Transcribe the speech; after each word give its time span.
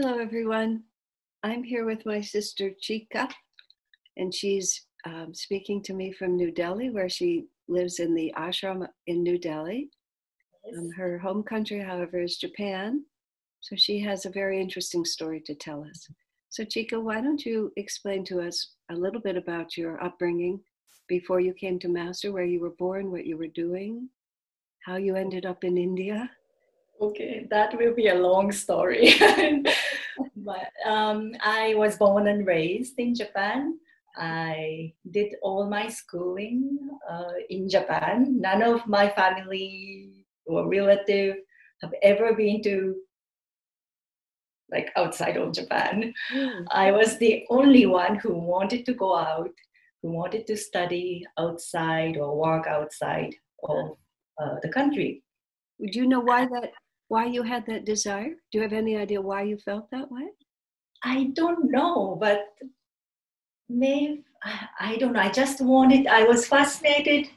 Hello, 0.00 0.16
everyone. 0.20 0.84
I'm 1.42 1.64
here 1.64 1.84
with 1.84 2.06
my 2.06 2.20
sister 2.20 2.70
Chika, 2.80 3.28
and 4.16 4.32
she's 4.32 4.86
um, 5.04 5.34
speaking 5.34 5.82
to 5.82 5.92
me 5.92 6.12
from 6.12 6.36
New 6.36 6.52
Delhi, 6.52 6.90
where 6.90 7.08
she 7.08 7.46
lives 7.66 7.98
in 7.98 8.14
the 8.14 8.32
ashram 8.38 8.86
in 9.08 9.24
New 9.24 9.38
Delhi. 9.38 9.90
Um, 10.72 10.92
her 10.96 11.18
home 11.18 11.42
country, 11.42 11.80
however, 11.80 12.20
is 12.22 12.36
Japan. 12.36 13.06
So 13.58 13.74
she 13.74 13.98
has 13.98 14.24
a 14.24 14.30
very 14.30 14.60
interesting 14.60 15.04
story 15.04 15.42
to 15.46 15.54
tell 15.56 15.82
us. 15.82 16.06
So, 16.48 16.62
Chika, 16.62 17.02
why 17.02 17.20
don't 17.20 17.44
you 17.44 17.72
explain 17.74 18.24
to 18.26 18.40
us 18.40 18.74
a 18.92 18.94
little 18.94 19.20
bit 19.20 19.36
about 19.36 19.76
your 19.76 20.00
upbringing 20.00 20.60
before 21.08 21.40
you 21.40 21.52
came 21.54 21.80
to 21.80 21.88
Master, 21.88 22.30
where 22.30 22.44
you 22.44 22.60
were 22.60 22.76
born, 22.78 23.10
what 23.10 23.26
you 23.26 23.36
were 23.36 23.48
doing, 23.48 24.08
how 24.86 24.94
you 24.94 25.16
ended 25.16 25.44
up 25.44 25.64
in 25.64 25.76
India? 25.76 26.30
Okay, 27.00 27.46
that 27.50 27.76
will 27.78 27.94
be 27.94 28.08
a 28.08 28.14
long 28.14 28.50
story. 28.50 29.14
but 30.36 30.70
um, 30.86 31.32
I 31.42 31.74
was 31.74 31.96
born 31.96 32.28
and 32.28 32.46
raised 32.46 32.98
in 32.98 33.14
Japan. 33.14 33.78
I 34.16 34.92
did 35.10 35.34
all 35.42 35.68
my 35.68 35.88
schooling 35.88 36.78
uh, 37.08 37.32
in 37.50 37.68
Japan. 37.68 38.40
None 38.40 38.62
of 38.62 38.86
my 38.86 39.08
family 39.10 40.26
or 40.46 40.68
relative 40.68 41.36
have 41.82 41.92
ever 42.02 42.34
been 42.34 42.62
to 42.62 42.96
like 44.70 44.90
outside 44.96 45.36
of 45.36 45.52
Japan. 45.52 46.12
Mm. 46.32 46.66
I 46.70 46.92
was 46.92 47.18
the 47.18 47.44
only 47.48 47.86
one 47.86 48.16
who 48.16 48.34
wanted 48.34 48.84
to 48.86 48.94
go 48.94 49.16
out, 49.16 49.50
who 50.02 50.10
wanted 50.10 50.46
to 50.46 50.56
study 50.56 51.24
outside 51.38 52.16
or 52.16 52.36
work 52.36 52.66
outside 52.66 53.34
of 53.62 53.96
uh, 54.40 54.56
the 54.62 54.68
country. 54.68 55.22
Would 55.78 55.94
you 55.94 56.06
know 56.06 56.20
why 56.20 56.46
that 56.46 56.72
why 57.08 57.26
you 57.26 57.42
had 57.42 57.66
that 57.66 57.84
desire? 57.84 58.34
Do 58.50 58.58
you 58.58 58.62
have 58.62 58.72
any 58.72 58.96
idea 58.96 59.20
why 59.20 59.42
you 59.42 59.58
felt 59.58 59.90
that 59.90 60.10
way? 60.10 60.28
I 61.02 61.30
don't 61.34 61.70
know, 61.70 62.16
but 62.20 62.46
maybe 63.68 64.24
I 64.80 64.96
don't 64.96 65.12
know. 65.12 65.20
I 65.20 65.30
just 65.30 65.60
wanted. 65.60 66.06
I 66.06 66.24
was 66.24 66.46
fascinated, 66.46 67.28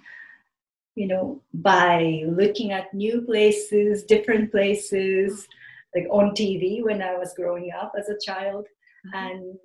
you 0.95 1.07
know, 1.07 1.41
by 1.53 2.23
looking 2.27 2.71
at 2.71 2.93
new 2.93 3.21
places, 3.21 4.03
different 4.03 4.51
places, 4.51 5.47
like 5.95 6.07
on 6.11 6.31
TV 6.31 6.83
when 6.83 7.01
I 7.01 7.17
was 7.17 7.33
growing 7.33 7.71
up 7.71 7.93
as 7.97 8.09
a 8.09 8.19
child, 8.23 8.67
mm-hmm. 9.07 9.17
and 9.17 9.55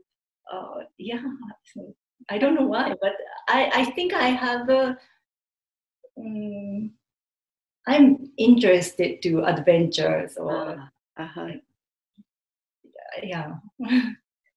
uh, 0.52 0.84
yeah, 0.98 1.22
I 2.30 2.38
don't 2.38 2.54
know 2.54 2.66
why, 2.66 2.94
but 3.00 3.12
I 3.48 3.70
I 3.74 3.84
think 3.92 4.14
I 4.14 4.28
have 4.28 4.68
a. 4.68 4.96
Um, 6.18 6.92
I'm 7.86 8.30
interested 8.36 9.22
to 9.22 9.44
adventures 9.44 10.36
or 10.36 10.90
uh, 11.18 11.22
uh-huh. 11.22 11.48
yeah. 13.22 13.54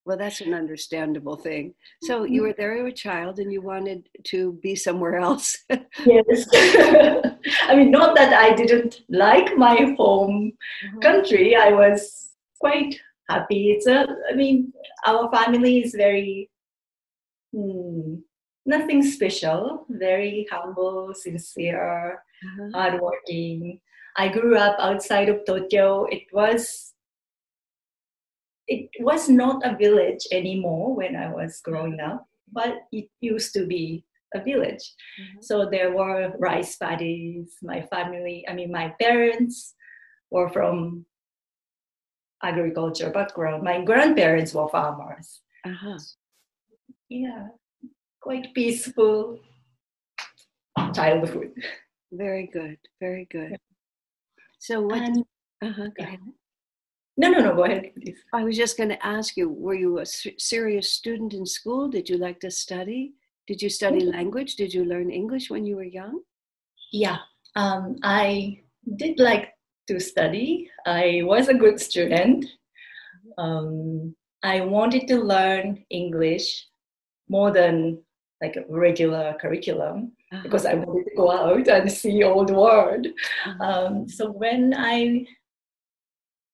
Well, 0.06 0.18
that's 0.18 0.42
an 0.42 0.56
understandable 0.56 1.36
thing. 1.36 1.76
So 2.02 2.24
you 2.24 2.42
were 2.42 2.54
there, 2.54 2.76
you 2.76 2.82
were 2.82 2.90
a 2.90 2.94
child, 2.94 3.38
and 3.38 3.54
you 3.54 3.62
wanted 3.62 4.10
to 4.26 4.54
be 4.54 4.76
somewhere 4.76 5.18
else. 5.18 5.56
yes. 5.70 6.48
I 6.54 7.76
mean, 7.76 7.92
not 7.92 8.16
that 8.16 8.34
I 8.34 8.56
didn't 8.56 9.02
like 9.10 9.56
my 9.56 9.94
home 9.98 10.54
uh-huh. 10.84 11.00
country. 11.00 11.56
I 11.56 11.72
was 11.72 12.32
quite 12.60 13.00
happy. 13.30 13.72
It's 13.72 13.86
a, 13.86 14.08
I 14.32 14.34
mean, 14.34 14.74
our 15.06 15.32
family 15.32 15.84
is 15.84 15.94
very, 15.94 16.50
hmm, 17.54 18.16
nothing 18.66 19.04
special, 19.04 19.86
very 19.90 20.48
humble, 20.50 21.14
sincere 21.14 22.24
uh-huh. 22.46 22.70
hardworking. 22.74 23.80
I 24.18 24.28
grew 24.28 24.58
up 24.58 24.78
outside 24.80 25.30
of 25.30 25.46
Tokyo. 25.46 26.06
It 26.06 26.24
was 26.34 26.94
it 28.68 28.90
was 29.00 29.28
not 29.28 29.66
a 29.66 29.76
village 29.76 30.28
anymore 30.32 30.96
when 30.96 31.16
I 31.16 31.34
was 31.34 31.60
growing 31.62 32.00
up, 32.00 32.28
but 32.52 32.86
it 32.92 33.10
used 33.20 33.54
to 33.54 33.66
be 33.66 34.06
a 34.36 34.44
village. 34.44 34.94
Mm-hmm. 35.20 35.42
So 35.42 35.68
there 35.70 35.92
were 35.92 36.34
rice 36.38 36.76
paddies. 36.76 37.58
My 37.64 37.82
family, 37.82 38.46
I 38.48 38.54
mean, 38.54 38.72
my 38.72 38.94
parents 39.02 39.74
were 40.30 40.50
from 40.50 41.06
agriculture 42.44 43.10
background. 43.10 43.64
My 43.64 43.84
grandparents 43.84 44.54
were 44.54 44.70
farmers. 44.70 45.42
Uh-huh. 45.66 45.98
Yeah, 47.10 47.48
quite 48.22 48.54
peaceful 48.54 49.40
childhood. 50.94 51.52
Very 52.12 52.50
good. 52.52 52.78
Very 53.00 53.28
good. 53.32 53.58
So 54.60 54.82
what? 54.82 55.02
And, 55.02 55.24
uh-huh, 55.62 55.90
go 55.98 56.04
ahead. 56.04 56.20
No, 57.18 57.30
no, 57.30 57.40
no. 57.40 57.56
Go 57.56 57.66
ahead, 57.66 57.92
please. 57.96 58.18
I 58.34 58.44
was 58.44 58.58
just 58.58 58.78
going 58.78 58.90
to 58.90 59.06
ask 59.06 59.38
you: 59.38 59.50
Were 59.50 59.74
you 59.74 60.00
a 60.00 60.06
serious 60.06 60.94
student 60.94 61.34
in 61.34 61.46
school? 61.46 61.90
Did 61.90 62.10
you 62.10 62.18
like 62.18 62.40
to 62.42 62.52
study? 62.52 63.14
Did 63.48 63.62
you 63.62 63.70
study 63.70 64.02
language? 64.02 64.56
Did 64.56 64.74
you 64.74 64.86
learn 64.86 65.10
English 65.10 65.50
when 65.50 65.66
you 65.66 65.76
were 65.76 65.84
young? 65.84 66.22
Yeah, 66.92 67.18
um, 67.56 67.98
I 68.04 68.62
did 68.96 69.20
like 69.20 69.50
to 69.88 70.00
study. 70.00 70.70
I 70.86 71.22
was 71.24 71.48
a 71.48 71.54
good 71.54 71.80
student. 71.80 72.46
Um, 73.38 74.16
I 74.44 74.62
wanted 74.62 75.08
to 75.08 75.18
learn 75.18 75.84
English 75.90 76.68
more 77.28 77.52
than 77.52 78.02
like 78.42 78.56
a 78.56 78.64
regular 78.70 79.36
curriculum. 79.42 80.14
Because 80.44 80.66
I 80.66 80.76
wanted 80.76 81.06
to 81.10 81.16
go 81.16 81.32
out 81.32 81.68
and 81.68 81.92
see 81.92 82.24
all 82.24 82.46
the 82.46 82.54
world. 82.54 83.08
Uh-huh. 83.46 83.64
Um, 83.64 84.08
so 84.08 84.32
when 84.32 84.74
I, 84.78 85.26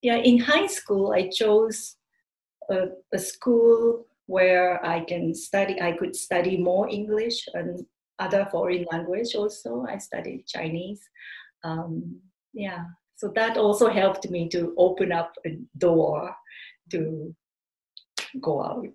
yeah, 0.01 0.17
in 0.17 0.39
high 0.39 0.67
school, 0.67 1.11
I 1.11 1.29
chose 1.29 1.95
a, 2.69 2.87
a, 3.13 3.19
school 3.19 4.05
where 4.27 4.83
I 4.85 5.01
can 5.01 5.33
study, 5.35 5.81
I 5.81 5.91
could 5.93 6.15
study 6.15 6.57
more 6.57 6.89
English 6.89 7.47
and 7.53 7.85
other 8.19 8.47
foreign 8.49 8.85
language 8.91 9.35
also. 9.35 9.85
I 9.87 9.97
studied 9.97 10.47
Chinese. 10.47 11.01
Um, 11.63 12.21
yeah, 12.53 12.85
so 13.15 13.31
that 13.35 13.57
also 13.57 13.89
helped 13.89 14.29
me 14.29 14.47
to 14.49 14.73
open 14.77 15.11
up 15.11 15.33
a 15.45 15.57
door 15.77 16.33
to 16.91 17.35
go 18.41 18.63
out 18.63 18.87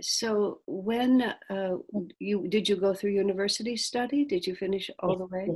so 0.00 0.60
when 0.66 1.22
uh, 1.50 1.76
you 2.18 2.48
did 2.48 2.68
you 2.68 2.76
go 2.76 2.94
through 2.94 3.12
university 3.12 3.76
study? 3.76 4.24
Did 4.24 4.46
you 4.46 4.54
finish 4.54 4.90
all 4.98 5.16
the 5.16 5.26
way? 5.26 5.50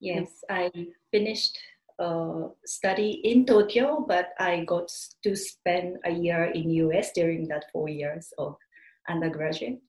Yes. 0.00 0.42
I 0.48 0.70
finished 1.10 1.58
uh, 2.00 2.48
study 2.64 3.20
in 3.24 3.44
tokyo 3.44 4.02
but 4.08 4.30
i 4.38 4.64
got 4.64 4.90
to 5.22 5.36
spend 5.36 5.98
a 6.06 6.10
year 6.10 6.44
in 6.54 6.70
us 6.70 7.10
during 7.14 7.46
that 7.46 7.66
four 7.70 7.90
years 7.90 8.32
of 8.38 8.56
undergraduate. 9.08 9.80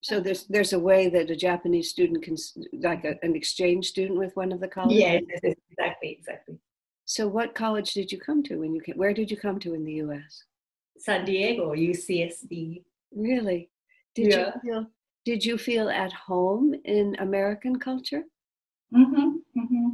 So 0.00 0.18
there's 0.18 0.46
there's 0.46 0.72
a 0.72 0.78
way 0.78 1.08
that 1.10 1.30
a 1.30 1.36
japanese 1.36 1.90
student 1.90 2.24
can 2.24 2.36
like 2.82 3.04
a, 3.04 3.14
an 3.22 3.36
exchange 3.36 3.86
student 3.86 4.18
with 4.18 4.34
one 4.34 4.50
of 4.50 4.60
the 4.60 4.68
colleges? 4.68 4.98
Yes 4.98 5.22
exactly 5.42 6.16
exactly. 6.18 6.56
So 7.04 7.28
what 7.28 7.54
college 7.54 7.92
did 7.92 8.10
you 8.10 8.18
come 8.18 8.42
to 8.44 8.56
when 8.56 8.74
you 8.74 8.80
came 8.80 8.96
where 8.96 9.12
did 9.12 9.30
you 9.30 9.36
come 9.36 9.60
to 9.60 9.74
in 9.74 9.84
the 9.84 9.92
us 9.92 10.44
San 11.00 11.24
Diego, 11.24 11.74
UCSD. 11.74 12.82
Really? 13.14 13.70
Did 14.14 14.32
yeah. 14.32 14.52
you 14.54 14.60
feel 14.62 14.86
did 15.24 15.44
you 15.44 15.58
feel 15.58 15.88
at 15.88 16.12
home 16.12 16.74
in 16.84 17.16
American 17.18 17.78
culture? 17.78 18.24
Mm-hmm, 18.94 19.60
mm-hmm. 19.60 19.88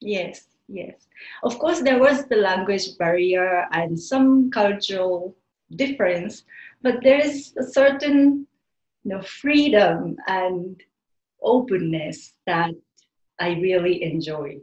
Yes, 0.00 0.46
yes. 0.68 1.06
Of 1.44 1.58
course, 1.58 1.80
there 1.80 2.00
was 2.00 2.26
the 2.26 2.36
language 2.36 2.98
barrier 2.98 3.68
and 3.72 3.98
some 3.98 4.50
cultural 4.50 5.36
difference, 5.76 6.44
but 6.82 7.02
there 7.02 7.20
is 7.20 7.54
a 7.56 7.62
certain 7.62 8.46
you 9.04 9.10
know, 9.10 9.22
freedom 9.22 10.16
and 10.26 10.80
openness 11.42 12.34
that 12.46 12.70
I 13.38 13.50
really 13.54 14.02
enjoy. 14.02 14.58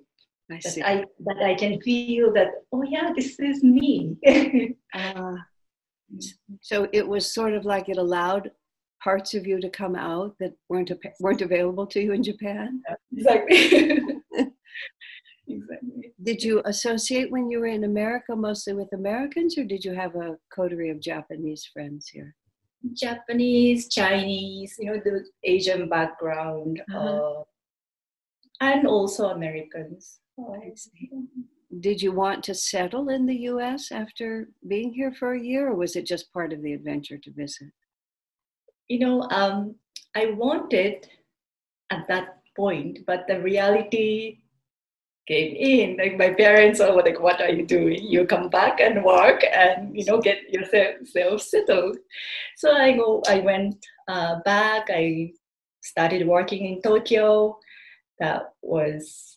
I 0.51 0.59
see. 0.59 0.81
That 0.81 0.89
I, 0.89 1.05
that 1.25 1.43
I 1.43 1.55
can 1.55 1.79
feel 1.81 2.33
that, 2.33 2.49
oh 2.71 2.83
yeah, 2.83 3.11
this 3.15 3.39
is 3.39 3.63
me. 3.63 4.17
uh, 4.93 5.35
so 6.61 6.87
it 6.93 7.07
was 7.07 7.33
sort 7.33 7.53
of 7.53 7.65
like 7.65 7.89
it 7.89 7.97
allowed 7.97 8.51
parts 9.03 9.33
of 9.33 9.47
you 9.47 9.59
to 9.61 9.69
come 9.69 9.95
out 9.95 10.35
that 10.39 10.53
weren't 10.67 10.91
weren't 11.19 11.41
available 11.41 11.87
to 11.87 12.01
you 12.01 12.13
in 12.13 12.23
Japan. 12.23 12.81
exactly. 13.15 13.55
exactly. 15.47 16.13
Did 16.23 16.43
you 16.43 16.61
associate 16.65 17.31
when 17.31 17.49
you 17.49 17.59
were 17.59 17.67
in 17.67 17.85
America 17.85 18.35
mostly 18.35 18.73
with 18.73 18.91
Americans, 18.93 19.57
or 19.57 19.63
did 19.63 19.85
you 19.85 19.93
have 19.93 20.15
a 20.15 20.37
coterie 20.53 20.89
of 20.89 20.99
Japanese 20.99 21.69
friends 21.71 22.09
here? 22.09 22.35
Japanese, 22.93 23.89
Chinese, 23.89 24.75
you 24.79 24.85
know, 24.85 25.01
the 25.03 25.25
Asian 25.43 25.89
background, 25.89 26.81
uh-huh. 26.93 26.99
uh, 26.99 27.43
and 28.61 28.87
also 28.87 29.29
Americans. 29.29 30.19
Oh, 30.37 30.55
did 31.79 32.01
you 32.01 32.11
want 32.11 32.43
to 32.43 32.55
settle 32.55 33.09
in 33.09 33.25
the 33.25 33.41
US 33.51 33.91
after 33.91 34.49
being 34.67 34.91
here 34.91 35.13
for 35.13 35.33
a 35.33 35.39
year, 35.39 35.69
or 35.69 35.75
was 35.75 35.95
it 35.95 36.05
just 36.05 36.33
part 36.33 36.51
of 36.51 36.61
the 36.61 36.73
adventure 36.73 37.17
to 37.17 37.31
visit? 37.31 37.71
You 38.87 38.99
know, 38.99 39.21
um, 39.29 39.75
I 40.15 40.31
wanted 40.31 41.07
at 41.91 42.07
that 42.07 42.39
point, 42.55 42.99
but 43.05 43.25
the 43.27 43.39
reality 43.39 44.39
came 45.27 45.55
in. 45.55 45.97
Like 45.97 46.17
my 46.17 46.33
parents 46.33 46.79
were 46.79 47.03
like, 47.03 47.19
"What 47.19 47.39
are 47.39 47.51
you 47.51 47.65
doing? 47.65 48.03
You 48.03 48.25
come 48.25 48.49
back 48.49 48.79
and 48.81 49.03
work, 49.03 49.43
and 49.53 49.95
you 49.95 50.05
know, 50.05 50.19
get 50.19 50.49
yourself 50.49 51.41
settled." 51.41 51.97
So 52.57 52.73
I 52.73 52.93
go. 52.97 53.21
I 53.27 53.39
went 53.41 53.85
uh, 54.07 54.39
back. 54.43 54.87
I 54.89 55.33
started 55.81 56.27
working 56.27 56.65
in 56.65 56.81
Tokyo. 56.81 57.59
That 58.19 58.53
was 58.63 59.28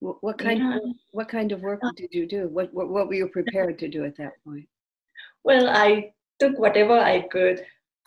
What, 0.00 0.16
what 0.22 0.38
kind 0.38 0.60
Yeah. 0.60 0.76
of 0.76 0.82
what 1.12 1.28
kind 1.28 1.52
of 1.52 1.60
work 1.62 1.80
did 1.96 2.10
you 2.12 2.26
do? 2.26 2.48
What, 2.48 2.72
what 2.72 2.88
what 2.88 3.08
were 3.08 3.14
you 3.14 3.28
prepared 3.28 3.78
to 3.80 3.88
do 3.88 4.04
at 4.04 4.16
that 4.16 4.32
point? 4.44 4.68
well. 5.44 5.68
I 5.68 6.12
took 6.38 6.58
whatever 6.58 6.98
I 6.98 7.22
could 7.34 7.58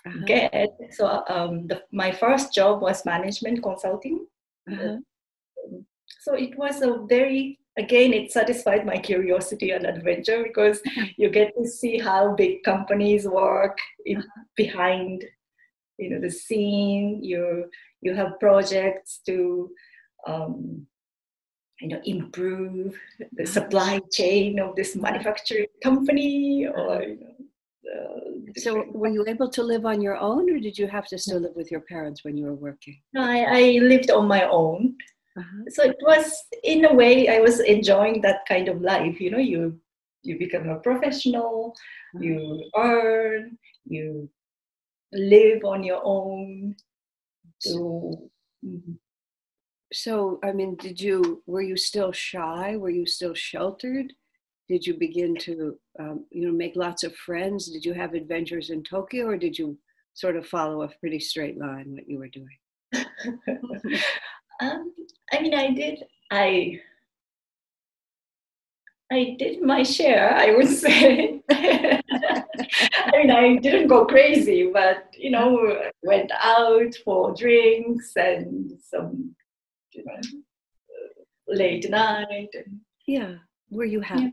Uh-huh, 0.05 0.25
get. 0.25 0.69
So 0.97 1.23
um, 1.29 1.67
the, 1.67 1.83
my 1.91 2.11
first 2.11 2.53
job 2.53 2.81
was 2.81 3.05
management 3.05 3.61
consulting. 3.61 4.25
uh-huh. 4.71 4.97
So 6.21 6.33
it 6.35 6.57
was 6.57 6.81
a 6.81 7.05
very 7.07 7.59
again 7.77 8.13
it 8.13 8.31
satisfied 8.31 8.85
my 8.85 8.97
curiosity 8.97 9.71
and 9.71 9.85
adventure 9.85 10.43
because 10.43 10.81
you 11.17 11.29
get 11.29 11.53
to 11.57 11.65
see 11.67 11.97
how 11.99 12.35
big 12.35 12.63
companies 12.63 13.27
work 13.27 13.77
in, 14.05 14.23
behind 14.55 15.23
you 15.97 16.09
know 16.09 16.19
the 16.19 16.29
scene 16.31 17.23
you 17.23 17.69
you 18.01 18.13
have 18.15 18.39
projects 18.39 19.19
to 19.27 19.69
um, 20.27 20.85
you 21.81 21.87
know 21.89 22.01
improve 22.05 22.95
the 23.33 23.45
supply 23.45 23.99
chain 24.11 24.59
of 24.59 24.75
this 24.75 24.95
manufacturing 24.95 25.67
company 25.83 26.67
or 26.67 27.01
you 27.03 27.17
know 27.21 27.35
the 28.53 28.61
So 28.61 28.71
were 29.01 29.07
you 29.17 29.23
able 29.27 29.49
to 29.57 29.63
live 29.63 29.85
on 29.91 30.01
your 30.01 30.17
own, 30.29 30.43
or 30.53 30.59
did 30.59 30.77
you 30.77 30.87
have 30.87 31.07
to 31.11 31.17
still 31.17 31.39
live 31.45 31.55
with 31.55 31.71
your 31.73 31.81
parents 31.93 32.23
when 32.23 32.37
you 32.37 32.45
were 32.45 32.59
working? 32.69 32.97
No, 33.13 33.21
I, 33.23 33.39
I 33.61 33.63
lived 33.93 34.11
on 34.11 34.25
my 34.27 34.43
own 34.61 34.81
Uh-huh. 35.41 35.63
so 35.75 35.81
it 35.91 35.99
was 36.11 36.25
in 36.73 36.79
a 36.91 36.93
way 37.01 37.13
i 37.35 37.39
was 37.47 37.55
enjoying 37.75 38.17
that 38.21 38.39
kind 38.53 38.67
of 38.71 38.77
life 38.93 39.15
you 39.23 39.29
know 39.33 39.43
you 39.53 39.61
you 40.27 40.33
become 40.45 40.65
a 40.69 40.79
professional 40.87 41.53
you 42.25 42.35
earn 42.87 43.41
you 43.95 44.05
live 45.33 45.61
on 45.73 45.79
your 45.89 46.01
own 46.03 46.75
so 47.69 47.73
Mhm. 48.71 48.99
So, 49.93 50.39
I 50.43 50.51
mean, 50.51 50.75
did 50.75 50.99
you 50.99 51.43
were 51.45 51.61
you 51.61 51.77
still 51.77 52.11
shy? 52.11 52.77
Were 52.77 52.89
you 52.89 53.05
still 53.05 53.33
sheltered? 53.33 54.13
Did 54.69 54.85
you 54.85 54.93
begin 54.93 55.35
to, 55.41 55.77
um, 55.99 56.25
you 56.29 56.47
know, 56.47 56.53
make 56.53 56.75
lots 56.77 57.03
of 57.03 57.15
friends? 57.15 57.69
Did 57.69 57.83
you 57.83 57.93
have 57.93 58.13
adventures 58.13 58.69
in 58.69 58.83
Tokyo, 58.83 59.27
or 59.27 59.37
did 59.37 59.57
you 59.57 59.77
sort 60.13 60.37
of 60.37 60.47
follow 60.47 60.83
a 60.83 60.89
pretty 60.99 61.19
straight 61.19 61.57
line 61.57 61.91
what 61.91 62.07
you 62.07 62.17
were 62.19 62.29
doing? 62.29 62.57
um, 64.61 64.93
i 65.33 65.41
mean 65.41 65.53
i 65.53 65.71
did 65.71 66.03
i 66.31 66.79
i 69.11 69.35
did 69.37 69.61
my 69.61 69.83
share 69.83 70.33
i 70.35 70.51
would 70.55 70.67
say 70.85 71.41
i 71.51 72.01
mean 73.13 73.31
i 73.31 73.55
didn't 73.57 73.87
go 73.87 74.05
crazy 74.05 74.69
but 74.71 75.13
you 75.17 75.31
know 75.31 75.81
went 76.03 76.31
out 76.39 76.93
for 77.03 77.33
drinks 77.33 78.13
and 78.15 78.71
some 78.81 79.35
you 79.93 80.03
know 80.05 80.19
late 81.47 81.89
night 81.89 82.49
and 82.53 82.79
Yeah. 83.07 83.35
Were 83.69 83.85
you 83.85 84.01
happy? 84.01 84.31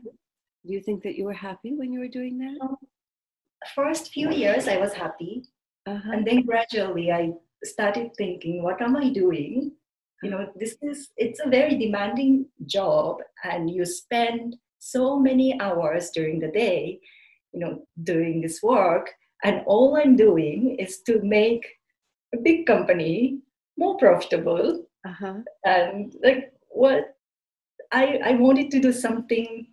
Do 0.65 0.73
you 0.73 0.81
think 0.81 1.03
that 1.03 1.15
you 1.15 1.23
were 1.25 1.33
happy 1.49 1.73
when 1.73 1.91
you 1.93 1.99
were 1.99 2.07
doing 2.19 2.37
that? 2.39 2.57
first 3.75 4.11
few 4.13 4.29
years 4.31 4.67
i 4.73 4.77
was 4.77 4.93
happy 4.93 5.33
Uh-huh. 5.85 6.11
and 6.13 6.25
then 6.27 6.39
gradually 6.49 7.11
i 7.11 7.23
started 7.71 8.07
thinking 8.19 8.63
what 8.63 8.81
am 8.85 8.95
i 8.95 9.09
doing 9.09 9.71
you 10.23 10.29
know 10.31 10.43
this 10.61 10.73
is 10.89 11.09
it's 11.17 11.41
a 11.45 11.49
very 11.49 11.75
demanding 11.77 12.45
job 12.75 13.17
and 13.51 13.69
you 13.69 13.85
spend 13.85 14.55
so 14.93 15.19
many 15.19 15.47
hours 15.59 16.09
during 16.17 16.39
the 16.39 16.51
day 16.65 16.99
you 17.53 17.59
know 17.59 17.73
doing 18.11 18.39
this 18.39 18.57
work 18.63 19.11
and 19.43 19.61
all 19.73 19.97
i'm 20.01 20.15
doing 20.15 20.59
is 20.85 21.01
to 21.09 21.19
make 21.21 21.65
a 22.33 22.39
big 22.47 22.65
company 22.65 23.39
more 23.77 23.95
profitable 23.97 24.65
Uh-huh. 25.07 25.35
and 25.63 26.13
like 26.23 26.51
what 26.69 27.15
i 27.91 28.19
i 28.23 28.31
wanted 28.33 28.69
to 28.69 28.79
do 28.79 28.91
something 28.91 29.67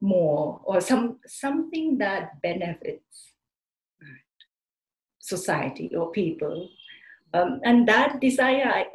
more 0.00 0.60
or 0.64 0.80
some 0.80 1.18
something 1.26 1.98
that 1.98 2.40
benefits 2.42 3.32
society 5.28 5.94
or 5.94 6.10
people. 6.10 6.68
Um, 7.34 7.60
and 7.62 7.86
that 7.88 8.20
desire 8.20 8.66
I, 8.66 8.86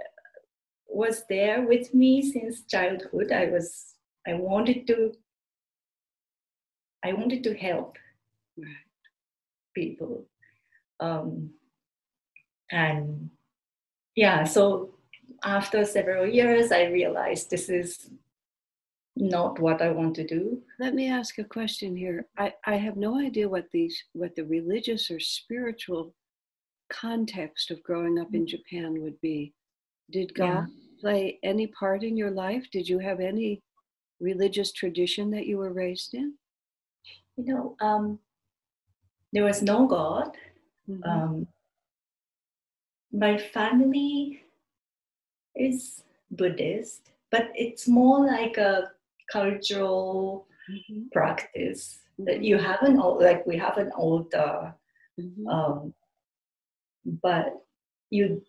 was 0.88 1.24
there 1.28 1.62
with 1.68 1.94
me 1.94 2.22
since 2.22 2.66
childhood. 2.66 3.32
I 3.32 3.46
was 3.48 3.96
i 4.28 4.34
wanted 4.34 4.86
to 4.88 5.12
i 7.04 7.14
wanted 7.14 7.44
to 7.46 7.54
help 7.56 7.98
people. 9.74 10.26
Um, 11.00 11.50
and 12.72 13.32
yeah 14.16 14.44
so 14.44 14.94
after 15.44 15.86
several 15.86 16.26
years 16.26 16.72
i 16.72 16.86
realized 16.86 17.50
this 17.50 17.70
is 17.70 18.10
not 19.16 19.60
what 19.60 19.82
i 19.82 19.90
want 19.90 20.16
to 20.16 20.26
do 20.26 20.62
Let 20.80 20.94
me 20.96 21.10
ask 21.10 21.38
a 21.38 21.44
question 21.44 21.96
here. 21.96 22.26
I, 22.38 22.54
I 22.66 22.76
have 22.78 22.98
no 22.98 23.20
idea 23.20 23.48
what 23.48 23.68
these 23.72 23.96
what 24.14 24.36
the 24.36 24.46
religious 24.46 25.12
or 25.12 25.20
spiritual 25.20 26.16
context 26.90 27.72
of 27.72 27.84
growing 27.84 28.18
up 28.20 28.34
in 28.34 28.46
Japan 28.48 29.02
would 29.02 29.20
be. 29.22 29.54
Did 30.12 30.34
God 30.34 30.66
play 31.00 31.40
any 31.44 31.68
part 31.68 32.04
in 32.04 32.18
your 32.18 32.32
life? 32.32 32.66
Did 32.72 32.90
you 32.90 33.00
have 33.00 33.20
any 33.20 33.62
religious 34.20 34.72
tradition 34.72 35.30
that 35.32 35.46
you 35.48 35.58
were 35.58 35.74
raised 35.74 36.14
in? 36.14 36.34
you 37.38 37.46
know 37.46 37.76
um, 37.88 38.20
there 39.34 39.44
was 39.44 39.62
no 39.62 39.88
god 39.88 40.30
Mhm. 40.90 41.06
um, 41.10 41.48
my 43.12 43.38
family 43.38 44.44
is 45.56 46.04
buddhist 46.32 47.12
but 47.32 47.50
it's 47.56 47.88
more 47.88 48.26
like 48.26 48.58
a 48.58 48.92
cultural 49.32 50.48
Mhm. 50.70 51.12
practice 51.12 52.00
that 52.20 52.44
you 52.44 52.58
have 52.58 52.82
an 52.84 52.98
al- 52.98 53.20
like 53.20 53.46
we 53.46 53.58
have 53.58 53.78
an 53.78 53.92
altar 53.92 54.74
Mhm. 55.20 55.48
um, 55.48 55.94
but 57.22 57.66
you 58.10 58.42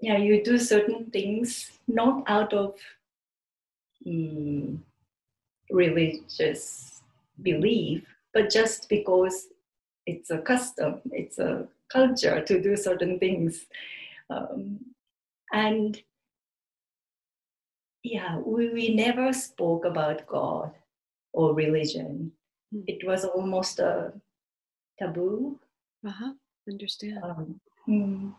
yeah 0.00 0.18
you 0.18 0.42
do 0.44 0.58
certain 0.58 1.10
things 1.10 1.78
not 1.88 2.22
out 2.26 2.52
of 2.52 2.74
mm, 4.06 4.78
religious 5.70 7.02
belief 7.42 8.04
but 8.32 8.50
just 8.50 8.88
because 8.88 9.48
it's 10.06 10.30
a 10.30 10.38
custom 10.38 11.00
it's 11.12 11.38
a 11.38 11.66
culture 11.88 12.42
to 12.42 12.60
do 12.60 12.76
certain 12.76 13.18
things 13.18 13.66
um, 14.30 14.78
and 15.54 16.02
yeah 18.02 18.38
we, 18.44 18.68
we 18.70 18.94
never 18.94 19.32
spoke 19.32 19.84
about 19.84 20.26
god 20.26 20.72
or 21.32 21.54
religion 21.54 22.32
Hmm. 22.72 22.80
it 22.86 23.06
was 23.06 23.24
almost 23.24 23.78
a 23.78 24.12
taboo 24.98 25.60
Uh-huh. 26.06 26.32
Understand. 26.68 27.18
um, 27.22 27.60
mm, 27.88 28.34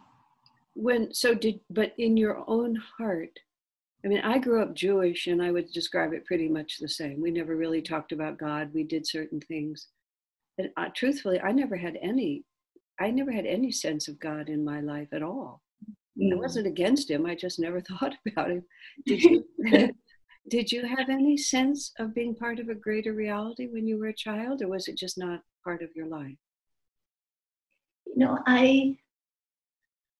when 0.73 1.13
so 1.13 1.33
did 1.33 1.59
but 1.69 1.93
in 1.97 2.17
your 2.17 2.43
own 2.47 2.75
heart 2.97 3.35
i 4.03 4.07
mean 4.09 4.21
i 4.31 4.37
grew 4.39 4.61
up 4.63 4.73
jewish 4.73 5.27
and 5.27 5.41
i 5.41 5.51
would 5.51 5.69
describe 5.71 6.11
it 6.13 6.25
pretty 6.25 6.49
much 6.49 6.77
the 6.79 6.89
same 6.89 7.21
we 7.21 7.31
never 7.31 7.55
really 7.55 7.81
talked 7.81 8.11
about 8.11 8.37
god 8.47 8.73
we 8.73 8.83
did 8.83 9.05
certain 9.07 9.39
things 9.41 9.87
and 10.57 10.69
uh, 10.77 10.89
truthfully 10.95 11.39
i 11.41 11.51
never 11.51 11.77
had 11.77 11.97
any 12.01 12.43
i 12.99 13.09
never 13.11 13.31
had 13.31 13.45
any 13.45 13.71
sense 13.71 14.07
of 14.09 14.19
god 14.19 14.49
in 14.49 14.65
my 14.65 14.79
life 14.81 15.09
at 15.13 15.23
all 15.23 15.61
i 16.17 16.35
mm. 16.35 16.37
wasn't 16.37 16.67
against 16.67 17.09
him 17.09 17.25
i 17.25 17.35
just 17.35 17.59
never 17.59 17.81
thought 17.89 18.15
about 18.27 18.51
him 18.51 18.63
did 19.05 19.21
you 19.21 19.45
did 20.49 20.71
you 20.71 20.85
have 20.85 21.09
any 21.09 21.35
sense 21.35 21.91
of 21.99 22.13
being 22.13 22.35
part 22.35 22.59
of 22.59 22.69
a 22.69 22.75
greater 22.75 23.13
reality 23.13 23.67
when 23.67 23.87
you 23.87 23.97
were 23.97 24.07
a 24.07 24.13
child 24.13 24.61
or 24.61 24.67
was 24.67 24.87
it 24.87 24.97
just 24.97 25.17
not 25.17 25.41
part 25.63 25.81
of 25.81 25.89
your 25.95 26.07
life 26.07 26.37
you 28.05 28.17
know 28.17 28.39
i 28.45 28.95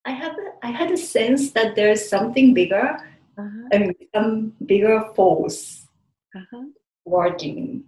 i 0.04 0.10
have 0.10 0.32
a, 0.32 0.66
i 0.66 0.70
had 0.70 0.90
a 0.90 0.96
sense 0.96 1.50
that 1.52 1.76
there's 1.76 2.08
something 2.08 2.52
bigger 2.52 2.98
uh-huh. 3.38 3.78
mean 3.78 3.94
some 4.14 4.52
bigger 4.66 5.00
force 5.14 5.86
Uh-huh. 6.34 6.64
working 7.04 7.84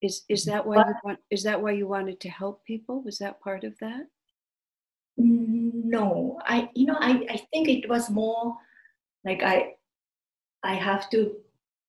Is 0.00 0.22
is 0.28 0.44
that 0.44 0.64
why 0.64 0.76
you 0.76 0.94
want? 1.02 1.18
Is 1.30 1.42
that 1.42 1.60
why 1.60 1.72
you 1.72 1.88
wanted 1.88 2.20
to 2.20 2.28
help 2.30 2.64
people? 2.64 3.02
Was 3.02 3.18
that 3.18 3.40
part 3.40 3.64
of 3.64 3.74
that? 3.80 4.06
No 5.18 6.38
i 6.46 6.68
you 6.74 6.86
know 6.86 6.96
i 7.00 7.26
i 7.30 7.36
think 7.50 7.68
it 7.68 7.88
was 7.88 8.08
more 8.10 8.56
like 9.24 9.42
i 9.42 9.74
i 10.62 10.74
have 10.74 11.10
to 11.10 11.34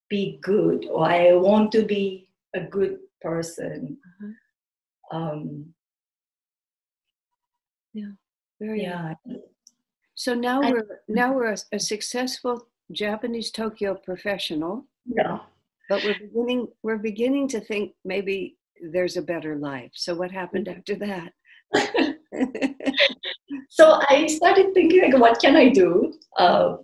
be 0.09 0.39
good 0.41 0.88
or 0.89 1.05
i 1.05 1.33
want 1.33 1.71
to 1.74 1.83
be 1.86 2.27
a 2.55 2.62
good 2.62 2.98
person 3.21 3.98
Uh-huh. 4.07 5.17
um 5.17 5.74
Very 8.59 8.81
yeah 8.83 9.13
So 10.15 10.33
now 10.33 10.62
I- 10.62 10.71
we're 10.71 10.88
now 11.07 11.31
we're 11.33 11.53
a, 11.53 11.57
a 11.71 11.79
successful 11.79 12.67
Japanese 12.91 13.51
Tokyo 13.51 13.95
professional, 13.95 14.86
Yeah. 15.05 15.39
but 15.89 16.03
we're 16.03 16.19
beginning 16.19 16.67
we're 16.83 16.98
beginning 17.12 17.48
to 17.50 17.59
think 17.62 17.93
maybe 18.03 18.57
there's 18.93 19.15
a 19.17 19.21
better 19.21 19.55
life. 19.55 19.91
So 19.93 20.15
what 20.15 20.31
happened 20.31 20.67
after 20.67 20.95
that? 21.07 21.31
so 23.69 24.00
I 24.09 24.27
started 24.27 24.74
thinking 24.74 25.01
like, 25.01 25.19
what 25.19 25.41
can 25.41 25.55
I 25.55 25.69
do? 25.69 26.13
Uh, 26.38 26.77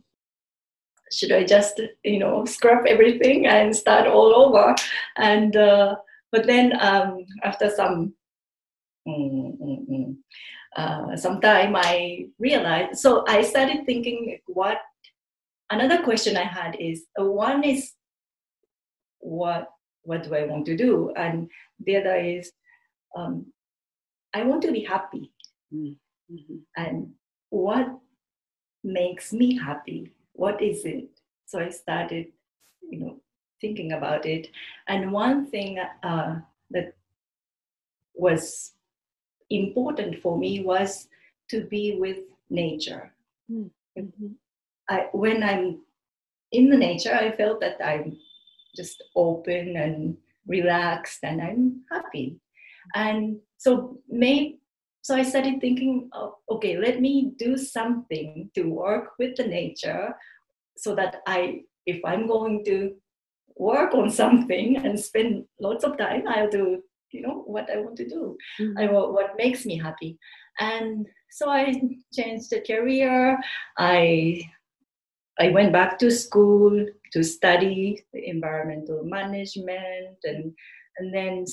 should 1.12 1.32
I 1.32 1.44
just, 1.44 1.80
you 2.04 2.20
know, 2.20 2.46
scrap 2.46 2.86
everything 2.88 3.48
and 3.48 3.76
start 3.76 4.08
all 4.08 4.36
over? 4.36 4.76
And 5.18 5.56
uh, 5.56 5.96
but 6.32 6.46
then 6.48 6.74
um, 6.80 7.26
after 7.44 7.70
some 7.70 8.14
mm, 9.08 9.58
mm, 9.60 9.90
mm, 9.90 10.16
uh, 10.76 11.16
some 11.16 11.40
time, 11.42 11.76
I 11.76 12.28
realized. 12.40 13.00
So 13.00 13.24
I 13.28 13.42
started 13.42 13.86
thinking, 13.86 14.40
what? 14.48 14.80
Another 15.70 16.04
question 16.04 16.38
I 16.38 16.44
had 16.44 16.76
is 16.80 17.06
one 17.16 17.64
is 17.64 17.94
what 19.20 19.70
what 20.04 20.24
do 20.24 20.36
I 20.36 20.46
want 20.46 20.66
to 20.68 20.78
do, 20.78 21.12
and 21.16 21.50
the 21.84 21.98
other 21.98 22.16
is 22.16 22.52
um, 23.16 23.48
I 24.36 24.44
want 24.44 24.62
to 24.64 24.72
be 24.72 24.84
happy. 24.84 25.32
Mhm. 25.74 25.98
and 26.78 27.14
what 27.50 27.88
makes 28.84 29.32
me 29.34 29.48
happy? 29.58 30.12
What 30.34 30.62
is 30.62 30.86
it? 30.86 31.10
So 31.46 31.60
i 31.60 31.70
started 31.70 32.26
you 32.92 33.00
know 33.00 33.14
thinking 33.62 33.92
about 33.94 34.26
it. 34.26 34.48
And 34.88 35.12
one 35.12 35.46
thing 35.54 35.80
uh, 35.80 36.42
that 36.72 36.94
was 38.14 38.74
important 39.50 40.22
for 40.22 40.38
me 40.38 40.64
was 40.64 41.08
to 41.50 41.62
be 41.74 41.98
with 42.00 42.20
nature. 42.50 43.14
Mhm. 43.52 44.36
I, 44.90 45.10
when 45.14 45.42
i'm 45.44 45.82
in 46.52 46.70
the 46.70 46.78
nature 46.78 47.14
i 47.14 47.32
felt 47.32 47.60
that 47.62 47.78
i'm 47.84 48.18
just 48.76 49.04
open 49.16 49.76
and 49.78 50.18
relaxed 50.48 51.24
and 51.24 51.42
i'm 51.42 51.86
happy. 51.92 52.40
And 52.94 53.40
so 53.58 54.00
maybe 54.10 54.60
so 55.02 55.16
i 55.16 55.24
started 55.24 55.60
thinking 55.62 56.10
oh, 56.14 56.36
okay 56.50 56.78
let 56.78 57.02
me 57.02 57.32
do 57.38 57.58
something 57.58 58.50
to 58.56 58.64
work 58.64 59.12
with 59.20 59.36
the 59.36 59.48
nature 59.48 60.16
so 60.78 60.96
that 60.96 61.22
i 61.28 61.62
if 61.86 62.00
i'm 62.06 62.28
going 62.28 62.64
to 62.66 62.94
work 63.58 63.94
on 63.94 64.10
something 64.10 64.78
and 64.78 65.00
spend 65.00 65.46
lots 65.60 65.84
of 65.84 65.98
time 65.98 66.28
i'll 66.28 66.50
do 66.50 66.82
you 67.12 67.22
know 67.22 67.44
what 67.48 67.70
i 67.72 67.78
want 67.78 67.96
to 67.96 68.08
do 68.08 68.38
mm-hmm. 68.60 68.78
I, 68.78 68.92
wa- 68.92 69.10
what 69.10 69.38
makes 69.38 69.66
me 69.66 69.78
happy. 69.78 70.18
And 70.60 71.08
so 71.32 71.50
i 71.50 71.74
changed 72.14 72.50
the 72.50 72.62
career. 72.62 73.38
I 73.78 74.42
i 75.40 75.50
went 75.50 75.74
back 75.74 75.98
to 76.00 76.12
school 76.12 76.86
to 77.14 77.24
study 77.24 78.04
environmental 78.14 79.04
management 79.04 80.18
and 80.24 80.54
and 80.98 81.14
then 81.14 81.46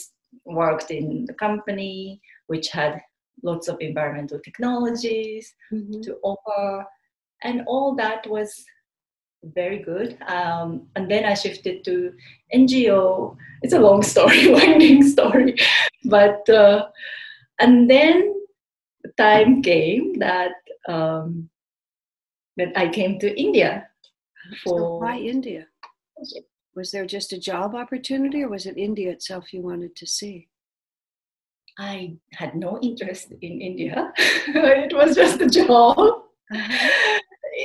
worked 0.44 0.90
in 0.90 1.24
the 1.26 1.34
company 1.34 2.20
which 2.46 2.68
had 2.68 3.00
lots 3.42 3.68
of 3.68 3.76
environmental 3.80 4.38
technologies 4.40 5.54
Mhm. 5.72 6.02
to 6.02 6.16
offer. 6.22 6.86
And 7.42 7.62
all 7.66 7.94
that 7.96 8.26
was 8.26 8.64
very 9.42 9.78
good. 9.78 10.16
Um, 10.28 10.88
and 10.94 11.10
then 11.10 11.24
i 11.24 11.34
shifted 11.34 11.82
to 11.84 12.12
ngo 12.54 13.36
it's 13.62 13.74
a 13.74 13.80
long 13.80 14.02
story 14.14 14.48
winding 14.48 15.02
story. 15.02 15.56
But 16.04 16.48
uh, 16.48 16.88
and 17.58 17.90
then 17.90 18.34
the 19.04 19.12
time 19.18 19.62
came 19.62 20.18
that 20.18 20.54
um, 20.88 21.48
that 22.56 22.72
i 22.76 22.86
came 22.88 23.18
to 23.18 23.28
india 23.46 23.88
So 24.64 24.70
for 24.76 25.00
why 25.00 25.16
India? 25.18 25.66
Was 26.74 26.90
there 26.90 27.06
just 27.06 27.32
a 27.32 27.38
job 27.40 27.74
opportunity, 27.74 28.42
or 28.42 28.48
was 28.48 28.66
it 28.66 28.76
India 28.78 29.10
itself 29.10 29.52
you 29.52 29.62
wanted 29.62 29.94
to 29.96 30.06
see? 30.06 30.48
i 31.78 32.14
had 32.34 32.54
no 32.54 32.78
interest 32.82 33.32
in 33.40 33.54
india 33.68 34.12
it 34.18 34.92
was 34.94 35.14
just 35.16 35.40
a 35.40 35.48
job 35.48 35.96
Uh-huh. 35.98 37.18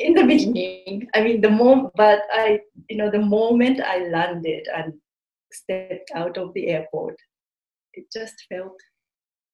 in 0.08 0.14
the 0.14 0.24
beginning 0.32 1.00
i 1.18 1.22
mean 1.26 1.42
the 1.42 1.50
moment 1.62 1.92
but 2.04 2.20
i 2.32 2.46
you 2.90 2.98
know 3.00 3.10
the 3.12 3.26
moment 3.38 3.82
i 3.82 3.98
landed 4.18 4.64
and 4.78 4.94
stepped 5.52 6.10
out 6.22 6.38
of 6.44 6.54
the 6.54 6.64
airport 6.76 7.18
it 8.00 8.06
just 8.18 8.38
felt 8.52 8.80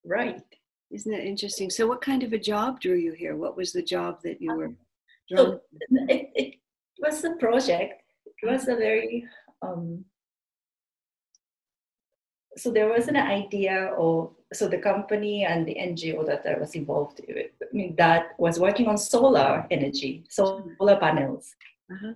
right 0.06 0.46
Isn't 0.96 1.14
that 1.16 1.26
interesting? 1.34 1.70
So, 1.72 1.88
what 1.90 2.02
kind 2.10 2.22
of 2.26 2.32
a 2.34 2.44
job 2.52 2.72
drew 2.84 2.98
you 3.06 3.14
here? 3.22 3.36
What 3.44 3.58
was 3.60 3.70
the 3.74 3.86
job 3.96 4.12
that 4.26 4.38
you 4.44 4.52
were 4.60 4.72
so 5.32 5.42
it, 6.16 6.24
it 6.44 6.52
was 7.06 7.18
a 7.30 7.34
project 7.46 7.96
it 8.30 8.46
was 8.52 8.68
a 8.74 8.76
very 8.88 9.26
um, 9.64 10.06
so 12.62 12.70
there 12.72 12.90
was 12.96 13.08
an 13.08 13.18
idea 13.18 13.78
of 13.98 14.32
so 14.54 14.68
the 14.68 14.78
company 14.78 15.36
and 15.52 15.66
the 15.68 15.76
ngo 15.90 16.24
that 16.30 16.46
i 16.46 16.56
was 16.64 16.76
involved 16.82 17.18
with 17.28 17.52
i 17.64 17.76
mean 17.78 17.96
that 18.04 18.24
was 18.38 18.60
working 18.60 18.88
on 18.92 18.98
solar 18.98 19.52
energy 19.78 20.12
solar 20.30 20.98
panels 21.06 21.46
Uh-huh. 21.94 22.14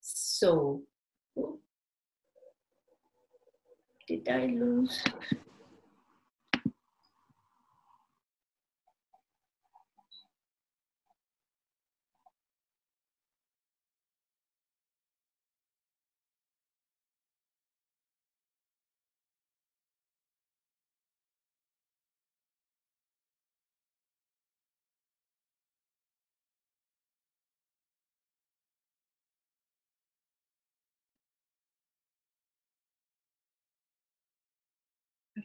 so 0.00 0.50
did 4.08 4.28
i 4.28 4.42
lose 4.62 4.96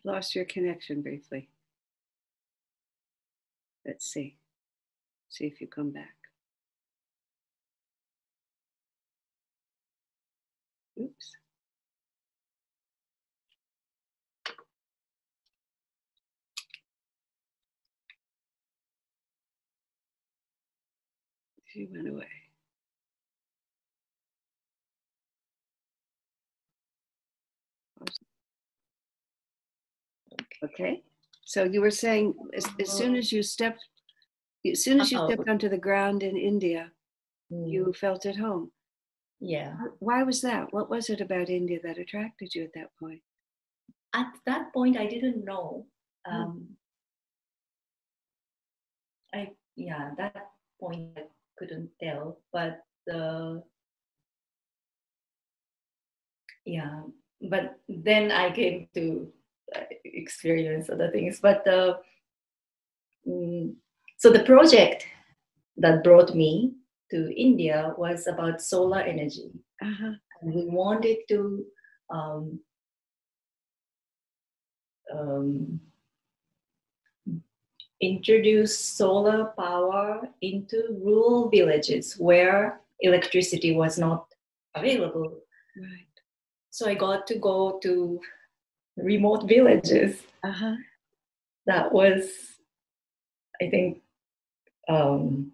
lost 0.10 0.36
your 0.36 0.46
connection 0.46 1.02
briefly. 1.02 1.50
Let's 3.86 4.06
see. 4.06 4.38
See 5.30 5.46
if 5.46 5.62
you 5.62 5.68
come 5.68 5.92
back. 5.92 6.16
Oops. 11.00 11.32
She 21.68 21.88
went 21.92 22.10
away. 22.10 22.39
Okay. 30.64 31.04
So 31.46 31.64
you 31.64 31.82
were 31.82 31.92
saying 31.92 32.34
as, 32.54 32.66
as 32.80 32.90
soon 32.92 33.16
as 33.16 33.32
you 33.32 33.42
stepped, 33.44 33.84
as 34.70 34.84
soon 34.84 35.00
as 35.02 35.12
you 35.12 35.18
Uh-oh. 35.18 35.28
stepped 35.30 35.50
onto 35.50 35.70
the 35.70 35.78
ground 35.78 36.24
in 36.24 36.36
India, 36.38 36.92
Mm, 37.52 37.72
you 37.72 37.94
felt 37.94 38.28
at 38.28 38.36
home. 38.36 38.72
yeah 39.40 39.74
Why 39.98 40.22
was 40.22 40.42
that? 40.42 40.72
What 40.72 40.88
was 40.90 41.10
it 41.10 41.20
about 41.22 41.50
India 41.50 41.80
that 41.84 41.98
attracted 41.98 42.54
you 42.54 42.64
at 42.64 42.74
that 42.76 42.92
point? 43.00 43.22
at 44.14 44.34
that 44.46 44.74
point 44.74 44.98
i 44.98 45.06
didn't 45.06 45.44
know 45.46 45.86
Mm. 46.28 46.34
um, 46.34 46.78
i 49.34 49.50
yeah 49.76 50.12
that 50.18 50.36
point 50.82 51.18
i 51.18 51.24
couldn't 51.58 51.90
tell 52.04 52.38
but 52.54 52.82
uh, 53.18 53.54
yeah 56.66 57.02
but 57.50 57.80
then 57.88 58.32
i 58.32 58.50
came 58.52 58.88
to 58.94 59.32
experience 60.04 60.90
other 60.90 61.10
things 61.12 61.40
but 61.42 61.68
uh, 61.68 61.98
mm, 63.28 63.74
so 64.18 64.30
the 64.32 64.44
project 64.44 65.06
that 65.78 66.04
brought 66.04 66.36
me 66.36 66.74
to 67.12 67.34
india 67.40 67.94
was 67.98 68.28
about 68.28 68.62
solar 68.62 69.02
energy 69.02 69.52
Uh-huh. 69.82 70.14
and 70.42 70.54
we 70.54 70.64
wanted 70.66 71.18
to 71.28 71.66
um, 72.10 72.60
um, 75.14 75.80
introduce 78.02 78.78
solar 78.78 79.46
power 79.58 80.28
into 80.42 80.78
rural 81.04 81.50
villages 81.50 82.16
where 82.18 82.82
electricity 83.02 83.76
was 83.76 83.98
not 83.98 84.26
available. 84.76 85.40
Right. 85.78 86.16
So 86.70 86.88
I 86.88 86.94
got 86.96 87.28
to 87.28 87.36
go 87.40 87.80
to 87.84 88.20
remote 88.98 89.48
villages. 89.48 90.22
Uh-huh. 90.44 90.76
That 91.66 91.92
was, 91.92 92.30
I 93.62 93.70
think, 93.70 94.02
um, 94.88 95.52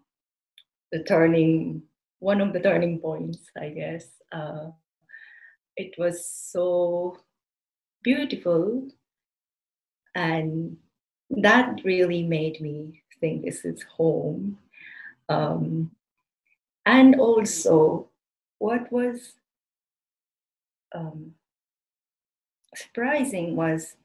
the 0.92 1.04
turning 1.04 1.84
one 2.20 2.42
of 2.42 2.54
the 2.54 2.60
turning 2.60 3.00
points, 3.00 3.40
I 3.60 3.70
guess. 3.70 4.08
Uh, 4.32 4.72
it 5.78 5.94
was 5.98 6.26
so 6.26 7.18
beautiful, 8.04 8.88
and 10.16 10.78
that 11.30 11.82
really 11.84 12.24
made 12.24 12.62
me 12.62 13.04
think 13.20 13.46
this 13.46 13.66
is 13.66 13.84
home. 13.84 14.58
Um, 15.28 15.92
and 16.86 17.20
also, 17.20 18.10
what 18.60 18.92
was 18.92 19.34
um, 20.94 21.34
surprising 22.78 23.56
was 23.56 23.96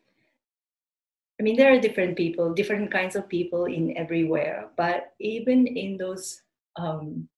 I 1.40 1.42
mean, 1.42 1.56
there 1.56 1.72
are 1.72 1.80
different 1.80 2.18
people, 2.18 2.52
different 2.52 2.92
kinds 2.92 3.16
of 3.16 3.26
people 3.26 3.64
in 3.64 3.96
everywhere, 3.96 4.68
but 4.76 5.14
even 5.18 5.66
in 5.66 5.96
those 5.96 6.42
um, 6.76 7.30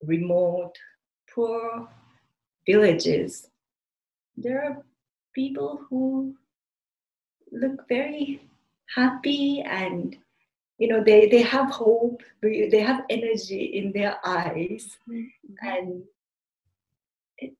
remote, 0.00 0.78
poor 1.34 1.88
villages, 2.64 3.50
there 4.36 4.62
are 4.62 4.84
people 5.34 5.80
who 5.90 6.36
look 7.50 7.88
very 7.88 8.40
happy 8.94 9.62
and 9.62 10.16
you 10.78 10.86
know 10.86 11.02
they, 11.02 11.26
they 11.28 11.42
have 11.42 11.70
hope 11.70 12.22
they 12.42 12.80
have 12.80 13.04
energy 13.10 13.64
in 13.74 13.90
their 13.92 14.18
eyes 14.24 14.96
mm-hmm. 15.10 15.66
and 15.66 16.02
it, 17.38 17.54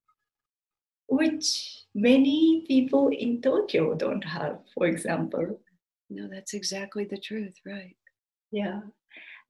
which 1.09 1.86
many 1.97 2.65
people 2.69 3.09
in 3.09 3.41
tokyo 3.41 3.95
don't 3.95 4.25
have 4.25 4.59
for 4.75 4.87
example. 4.87 5.61
No 6.11 6.29
that's 6.29 6.55
exactly 6.55 7.05
the 7.05 7.19
truth 7.19 7.57
right. 7.65 7.97
Yeah. 8.53 8.81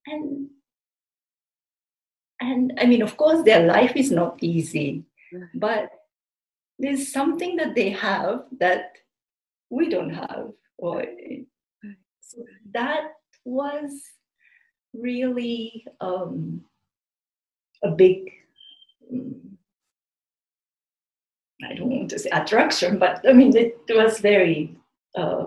And 0.06 0.48
and 2.40 2.72
i 2.78 2.86
mean 2.86 3.02
of 3.02 3.16
course 3.16 3.42
their 3.44 3.66
life 3.66 3.92
is 3.96 4.10
not 4.10 4.38
easy 4.42 5.04
right. 5.32 5.48
but 5.54 5.90
there's 6.78 7.10
something 7.12 7.56
that 7.56 7.74
they 7.74 7.90
have 7.90 8.44
that 8.58 8.92
we 9.70 9.88
don't 9.88 10.10
have 10.10 10.50
or 10.78 11.04
so 12.20 12.44
that 12.72 13.12
was 13.44 14.02
really 14.92 15.86
um, 16.00 16.62
a 17.82 17.90
big 17.90 18.30
um, 19.12 19.55
i 21.64 21.74
don't 21.74 21.90
want 21.90 22.10
to 22.10 22.18
say 22.18 22.30
attraction 22.30 22.98
but 22.98 23.24
i 23.28 23.32
mean 23.32 23.54
it 23.56 23.78
was 23.90 24.20
very 24.20 24.76
uh, 25.16 25.46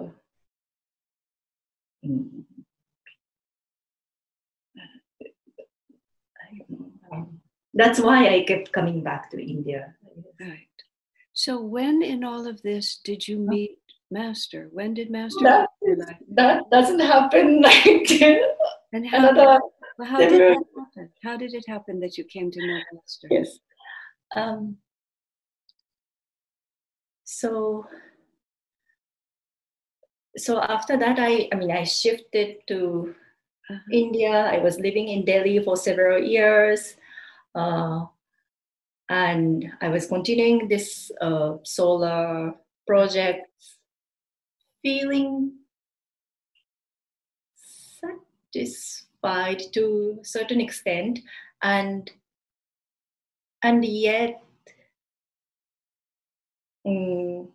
that's 7.80 8.00
why 8.00 8.28
I 8.28 8.44
kept 8.44 8.72
coming 8.72 9.04
back 9.04 9.32
to 9.32 9.42
India. 9.42 9.96
Right. 10.40 10.68
So 11.34 11.62
when 11.62 12.02
in 12.02 12.24
all 12.24 12.46
of 12.48 12.62
this 12.62 13.00
did 13.04 13.28
you 13.28 13.38
meet 13.40 13.78
Master? 14.12 14.68
When 14.72 14.94
did 14.94 15.10
Master? 15.10 15.44
That, 15.44 15.70
that 16.32 16.70
doesn't 16.72 17.00
happen 17.00 17.62
like 17.70 18.12
and 18.92 19.08
how, 19.08 19.30
another, 19.30 19.60
did, 19.98 20.08
how 20.08 20.18
did 20.18 20.42
that 20.42 20.64
happen? 20.78 21.10
How 21.24 21.38
did 21.38 21.54
it 21.54 21.66
happen 21.68 22.00
that 22.02 22.18
you 22.18 22.26
came 22.26 22.52
to 22.52 22.68
know 22.68 22.80
Master? 22.94 23.28
Yes. 23.32 23.60
Um, 24.36 24.78
so 27.30 27.86
so 30.36 30.60
after 30.62 30.98
that 30.98 31.20
I 31.20 31.48
I 31.52 31.56
mean 31.56 31.72
I 31.72 31.84
shifted 31.84 32.66
to 32.68 33.14
uh-huh. 33.70 33.80
India. 33.92 34.32
I 34.32 34.58
was 34.58 34.80
living 34.80 35.10
in 35.10 35.26
Delhi 35.26 35.64
for 35.64 35.78
several 35.78 36.24
years. 36.24 36.96
Uh, 37.54 38.06
and 39.10 39.72
I 39.82 39.90
was 39.90 40.08
continuing 40.08 40.68
this 40.68 41.12
uh, 41.22 41.58
solar 41.64 42.56
project, 42.88 43.48
feeling 44.82 45.54
satisfied 48.54 49.62
to 49.74 50.20
a 50.22 50.26
certain 50.26 50.62
extent, 50.62 51.20
and 51.62 52.10
and 53.62 53.86
yet 53.86 54.42
um, 56.86 57.50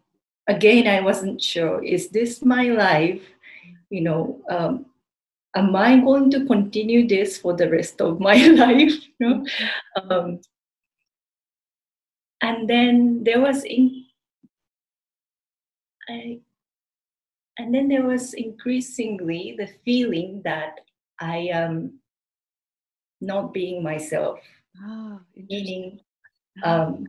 again 0.47 0.87
I 0.87 1.01
wasn't 1.01 1.43
sure: 1.43 1.83
is 1.83 2.09
this 2.09 2.43
my 2.43 2.69
life? 2.69 3.23
You 3.91 4.01
know, 4.03 4.41
um, 4.51 4.87
am 5.55 5.75
I 5.77 5.99
going 5.99 6.31
to 6.33 6.45
continue 6.47 7.07
this 7.07 7.39
for 7.39 7.55
the 7.55 7.71
rest 7.71 8.01
of 8.01 8.21
my 8.21 8.37
life? 8.63 8.93
You 9.19 9.21
know? 9.21 9.47
Um, 9.97 10.41
and 12.41 12.69
then 12.69 13.25
there 13.25 13.41
was 13.41 13.65
in, 13.65 14.05
I, 16.09 16.41
and 17.59 17.75
then 17.75 17.89
there 17.89 18.05
was 18.05 18.35
increasingly 18.35 19.55
the 19.57 19.69
feeling 19.85 20.43
that 20.45 20.81
I 21.21 21.49
am 21.53 22.01
not 23.21 23.55
being 23.55 23.83
myself. 23.83 24.41
Oh, 24.83 25.21
meaning, 25.37 26.01
uh-huh. 26.63 26.83
um, 26.83 27.07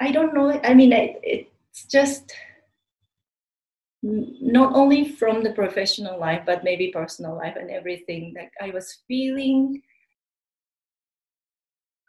I 0.00 0.12
don't 0.12 0.34
know. 0.34 0.60
I 0.62 0.74
mean, 0.74 0.92
I, 0.92 1.16
it's 1.22 1.86
just 1.86 2.32
not 4.02 4.74
only 4.74 5.08
from 5.08 5.42
the 5.42 5.52
professional 5.52 6.18
life 6.18 6.42
but 6.46 6.64
maybe 6.64 6.88
personal 6.92 7.34
life 7.34 7.56
and 7.56 7.70
everything 7.70 8.34
like 8.36 8.52
i 8.60 8.70
was 8.70 8.98
feeling 9.08 9.82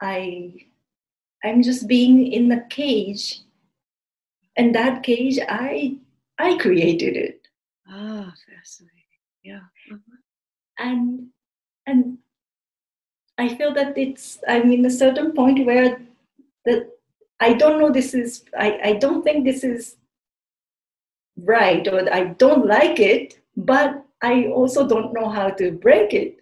i 0.01 0.53
i'm 1.43 1.63
just 1.63 1.87
being 1.87 2.27
in 2.31 2.49
the 2.49 2.63
cage 2.69 3.41
and 4.57 4.75
that 4.75 5.01
cage 5.01 5.39
i 5.49 5.97
i 6.39 6.57
created 6.57 7.15
it 7.15 7.47
ah 7.89 8.33
fascinating 8.47 9.21
yeah 9.43 9.65
uh-huh. 9.91 10.17
and 10.79 11.27
and 11.87 12.17
i 13.37 13.47
feel 13.55 13.73
that 13.73 13.97
it's 13.97 14.39
i'm 14.47 14.71
in 14.71 14.85
a 14.85 14.97
certain 15.03 15.31
point 15.31 15.65
where 15.65 15.99
that 16.65 16.96
i 17.39 17.53
don't 17.53 17.79
know 17.79 17.91
this 17.91 18.13
is 18.13 18.43
i 18.57 18.79
i 18.83 18.93
don't 18.93 19.23
think 19.23 19.45
this 19.45 19.63
is 19.63 19.97
right 21.37 21.87
or 21.87 22.11
I 22.11 22.25
don't 22.25 22.65
like 22.65 22.99
it, 22.99 23.39
but 23.55 24.03
I 24.21 24.47
also 24.47 24.87
don't 24.87 25.13
know 25.13 25.29
how 25.29 25.49
to 25.49 25.71
break 25.71 26.13
it. 26.13 26.39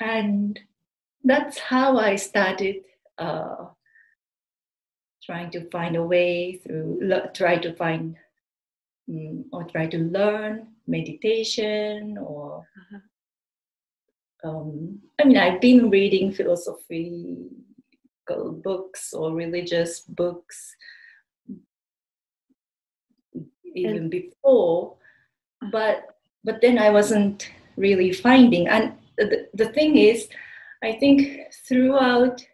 And 0.00 0.58
that's 1.22 1.58
how 1.58 1.98
I 1.98 2.16
started 2.16 2.76
uh, 3.18 3.66
trying 5.22 5.50
to 5.50 5.68
find 5.70 5.96
a 5.96 6.02
way 6.02 6.60
through, 6.64 6.98
le- 7.02 7.30
try 7.32 7.56
to 7.58 7.74
find 7.74 8.16
um, 9.08 9.44
or 9.52 9.64
try 9.64 9.86
to 9.86 9.98
learn 9.98 10.68
meditation 10.86 12.18
or. 12.18 12.66
Uh-huh. 12.76 12.98
Um, 14.44 14.98
I 15.20 15.24
mean, 15.24 15.36
I've 15.36 15.60
been 15.60 15.88
reading 15.88 16.32
philosophical 16.32 17.48
books 18.62 19.12
or 19.12 19.32
religious 19.32 20.00
books 20.00 20.74
even 23.74 23.96
and, 23.96 24.10
before 24.10 24.96
but 25.70 26.16
but 26.44 26.60
then 26.60 26.78
i 26.78 26.90
wasn't 26.90 27.50
really 27.76 28.12
finding 28.12 28.68
and 28.68 28.92
the, 29.16 29.48
the 29.54 29.68
thing 29.70 29.96
is 29.96 30.28
i 30.82 30.92
think 30.92 31.40
throughout 31.68 32.44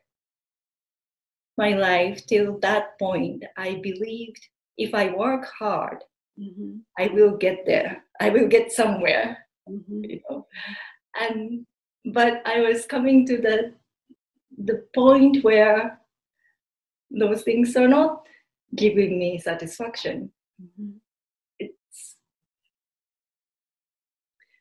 my 1.56 1.74
life 1.74 2.24
till 2.26 2.58
that 2.60 2.98
point 2.98 3.44
i 3.56 3.80
believed 3.82 4.48
if 4.76 4.94
i 4.94 5.10
work 5.14 5.46
hard 5.58 6.04
mm-hmm. 6.38 6.76
i 6.98 7.08
will 7.08 7.36
get 7.36 7.64
there 7.66 8.04
i 8.20 8.28
will 8.28 8.46
get 8.46 8.72
somewhere 8.72 9.38
mm-hmm. 9.68 10.04
you 10.04 10.20
know 10.28 10.46
and 11.20 11.66
but 12.12 12.42
i 12.46 12.60
was 12.60 12.86
coming 12.86 13.26
to 13.26 13.38
the 13.38 13.74
the 14.64 14.84
point 14.94 15.42
where 15.44 16.00
those 17.10 17.42
things 17.42 17.76
are 17.76 17.88
not 17.88 18.26
giving 18.74 19.18
me 19.18 19.38
satisfaction 19.38 20.30
mm-hmm. 20.60 20.90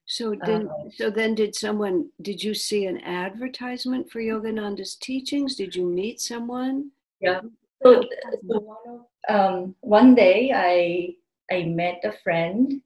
So 0.10 0.34
then, 0.46 0.70
uh, 0.70 0.90
so 0.96 1.10
then, 1.10 1.36
did 1.36 1.54
someone? 1.54 2.10
Did 2.22 2.42
you 2.42 2.54
see 2.54 2.86
an 2.86 3.02
advertisement 3.02 4.10
for 4.10 4.20
Yogananda's 4.20 4.96
teachings? 4.96 5.56
Did 5.56 5.76
you 5.76 5.86
meet 5.86 6.22
someone? 6.22 6.92
Yeah. 7.20 7.42
So, 7.84 8.02
so 8.50 8.60
one, 8.60 9.02
um, 9.28 9.76
one 9.82 10.16
day, 10.16 10.54
I 10.56 11.54
I 11.54 11.66
met 11.66 12.00
a 12.06 12.14
friend. 12.24 12.82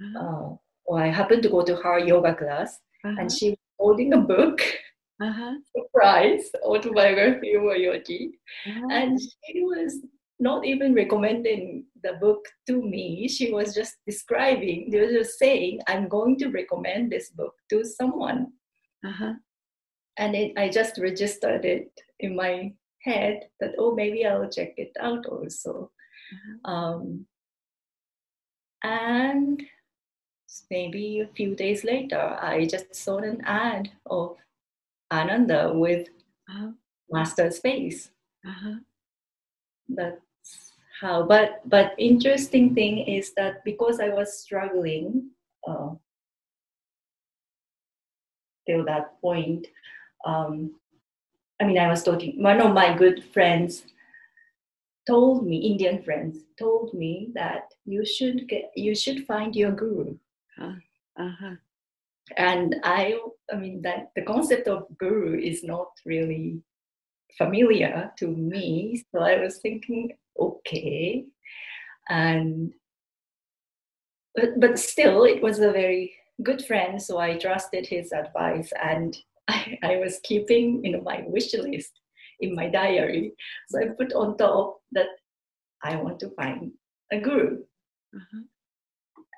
Uh-huh. 0.00 0.26
Uh, 0.26 0.56
or 0.86 0.98
I 0.98 1.08
happened 1.08 1.42
to 1.44 1.50
go 1.50 1.62
to 1.62 1.76
her 1.76 1.98
yoga 1.98 2.34
class, 2.34 2.80
uh-huh. 3.04 3.16
and 3.20 3.30
she 3.30 3.50
was 3.50 3.58
holding 3.78 4.14
a 4.14 4.18
book. 4.18 4.62
Uh-huh. 5.20 5.54
Surprise 5.76 6.50
autobiography 6.64 7.54
of 7.54 7.62
Yogi, 7.76 8.38
uh-huh. 8.66 8.88
and 8.90 9.20
she 9.20 9.62
was 9.62 9.98
not 10.40 10.64
even 10.64 10.94
recommending 10.94 11.84
the 12.02 12.14
book 12.14 12.44
to 12.66 12.82
me. 12.82 13.28
She 13.28 13.52
was 13.52 13.74
just 13.74 13.94
describing, 14.06 14.90
they 14.90 15.00
were 15.00 15.12
just 15.12 15.38
saying, 15.38 15.80
I'm 15.86 16.08
going 16.08 16.36
to 16.38 16.48
recommend 16.48 17.12
this 17.12 17.30
book 17.30 17.54
to 17.70 17.84
someone. 17.84 18.52
Uh-huh. 19.04 19.34
and 20.16 20.36
it, 20.36 20.52
I 20.56 20.68
just 20.68 20.96
registered 20.98 21.64
it 21.64 21.90
in 22.20 22.36
my 22.36 22.72
head 23.02 23.48
that 23.58 23.74
oh 23.78 23.94
maybe 23.94 24.24
I'll 24.24 24.48
check 24.48 24.74
it 24.76 24.92
out 25.00 25.26
also. 25.26 25.90
Uh-huh. 26.32 26.72
Um, 26.72 27.26
and 28.84 29.62
maybe 30.70 31.20
a 31.20 31.34
few 31.34 31.54
days 31.54 31.84
later, 31.84 32.38
I 32.40 32.66
just 32.66 32.94
saw 32.94 33.18
an 33.18 33.40
ad 33.44 33.90
of 34.06 34.36
Ananda 35.12 35.72
with 35.74 36.08
Uh-huh. 36.48 36.72
Master 37.10 37.50
Space. 37.50 38.10
Uh-huh. 38.44 38.76
That's 39.88 40.72
how. 41.00 41.26
But 41.28 41.60
but 41.68 41.92
interesting 41.98 42.74
thing 42.74 42.98
is 43.06 43.34
that 43.36 43.62
because 43.64 44.00
I 44.00 44.08
was 44.08 44.40
struggling 44.42 45.30
uh, 45.68 45.94
till 48.66 48.84
that 48.86 49.20
point, 49.20 49.66
um, 50.24 50.74
I 51.60 51.64
mean, 51.66 51.78
I 51.78 51.88
was 51.88 52.02
talking. 52.02 52.42
One 52.42 52.60
of 52.60 52.72
my 52.74 52.96
good 52.96 53.22
friends 53.32 53.84
told 55.06 55.46
me, 55.46 55.56
Indian 55.58 56.02
friends 56.02 56.38
told 56.58 56.94
me 56.94 57.30
that 57.34 57.70
you 57.84 58.04
should 58.06 58.48
get, 58.48 58.70
you 58.74 58.94
should 58.94 59.26
find 59.26 59.54
your 59.54 59.72
guru. 59.72 60.16
Uh-huh. 60.58 61.54
And 62.36 62.76
I, 62.82 63.18
I 63.52 63.56
mean, 63.56 63.82
that 63.82 64.10
the 64.16 64.22
concept 64.22 64.68
of 64.68 64.86
guru 64.98 65.38
is 65.38 65.62
not 65.62 65.88
really 66.04 66.62
familiar 67.36 68.12
to 68.18 68.28
me. 68.28 69.04
So 69.12 69.20
I 69.22 69.38
was 69.38 69.58
thinking, 69.58 70.12
okay, 70.38 71.24
and 72.08 72.72
but 74.34 74.58
but 74.58 74.78
still, 74.78 75.24
it 75.24 75.42
was 75.42 75.58
a 75.58 75.72
very 75.72 76.14
good 76.42 76.64
friend. 76.64 77.00
So 77.00 77.18
I 77.18 77.36
trusted 77.36 77.86
his 77.86 78.12
advice, 78.12 78.72
and 78.82 79.16
I, 79.48 79.78
I 79.82 79.96
was 79.96 80.20
keeping, 80.22 80.84
you 80.84 80.92
know, 80.92 81.02
my 81.02 81.24
wish 81.26 81.52
list 81.54 81.92
in 82.40 82.54
my 82.54 82.68
diary. 82.68 83.32
So 83.68 83.80
I 83.80 83.88
put 83.88 84.12
on 84.12 84.36
top 84.36 84.80
that 84.92 85.08
I 85.82 85.96
want 85.96 86.20
to 86.20 86.30
find 86.30 86.72
a 87.12 87.20
guru. 87.20 87.58
Uh-huh. 88.14 88.42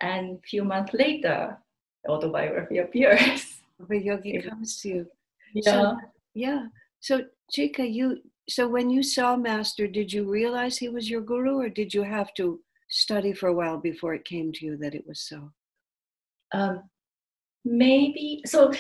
And 0.01 0.39
a 0.39 0.47
few 0.49 0.65
months 0.65 0.93
later, 0.95 1.59
autobiography 2.09 2.79
appears. 2.79 3.61
Where 3.87 3.99
yogi 3.99 4.33
Yeah. 4.43 4.49
comes 4.51 4.81
to 4.83 4.89
you. 4.89 5.07
Yeah. 5.55 5.95
Yeah. 6.35 6.67
So 7.01 7.23
Chika, 7.55 7.85
you 7.93 8.19
so 8.49 8.69
when 8.69 8.91
you 8.91 9.03
saw 9.03 9.37
Master, 9.37 9.87
did 9.87 10.13
you 10.13 10.25
realize 10.31 10.77
he 10.79 10.89
was 10.89 11.09
your 11.09 11.23
guru 11.23 11.57
or 11.61 11.69
did 11.69 11.95
you 11.95 12.03
have 12.03 12.33
to 12.35 12.61
study 12.89 13.33
for 13.33 13.49
a 13.49 13.55
while 13.55 13.79
before 13.79 14.15
it 14.15 14.25
came 14.25 14.53
to 14.53 14.67
you 14.67 14.77
that 14.79 14.95
it 14.95 15.05
was 15.07 15.21
so? 15.21 15.51
um, 16.53 16.83
maybe 17.65 18.43
so 18.47 18.71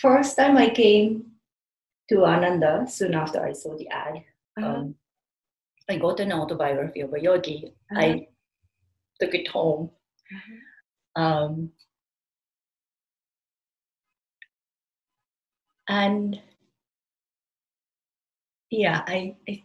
first 0.00 0.36
time 0.36 0.56
i 0.56 0.68
came 0.68 1.24
to 2.08 2.24
ananda 2.24 2.84
soon 2.88 3.14
after 3.14 3.44
i 3.46 3.52
saw 3.52 3.76
the 3.76 3.88
ad 3.90 4.14
Uh-huh. 4.58 4.66
um, 4.66 4.94
i 5.90 5.96
got 5.96 6.18
an 6.20 6.32
autobiography 6.32 7.00
of 7.02 7.12
a 7.14 7.20
yogi 7.20 7.58
Uh-huh. 7.92 8.00
i 8.00 8.26
took 9.20 9.34
it 9.34 9.46
home 9.48 9.90
Uh-huh. 10.36 11.22
um, 11.22 11.70
and 15.88 16.40
yeah 18.70 19.02
I, 19.06 19.36
I 19.48 19.62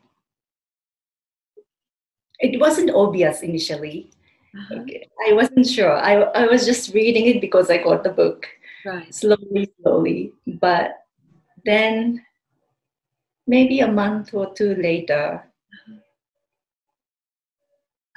it 2.40 2.60
wasn't 2.60 2.92
obvious 2.92 3.42
initially 3.42 4.12
Uh-huh. 4.54 4.84
i 5.28 5.32
wasn't 5.34 5.66
sure 5.66 5.96
I, 5.96 6.14
I 6.42 6.46
was 6.48 6.66
just 6.66 6.94
reading 6.94 7.26
it 7.32 7.40
because 7.40 7.70
i 7.72 7.78
got 7.78 8.04
the 8.04 8.12
book 8.12 8.48
Right. 8.84 9.14
slowly, 9.14 9.70
slowly. 9.80 10.34
But 10.48 11.06
then 11.66 12.26
maybe 13.46 13.82
a 13.82 13.88
month 13.92 14.34
or 14.34 14.54
two 14.58 14.74
later, 14.74 15.46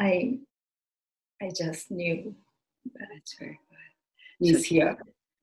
I 0.01 0.39
I 1.43 1.51
just 1.53 1.91
knew 1.91 2.35
That's 2.97 3.35
very 3.39 3.61
good. 3.69 3.85
he's 4.41 4.65
here. 4.65 4.97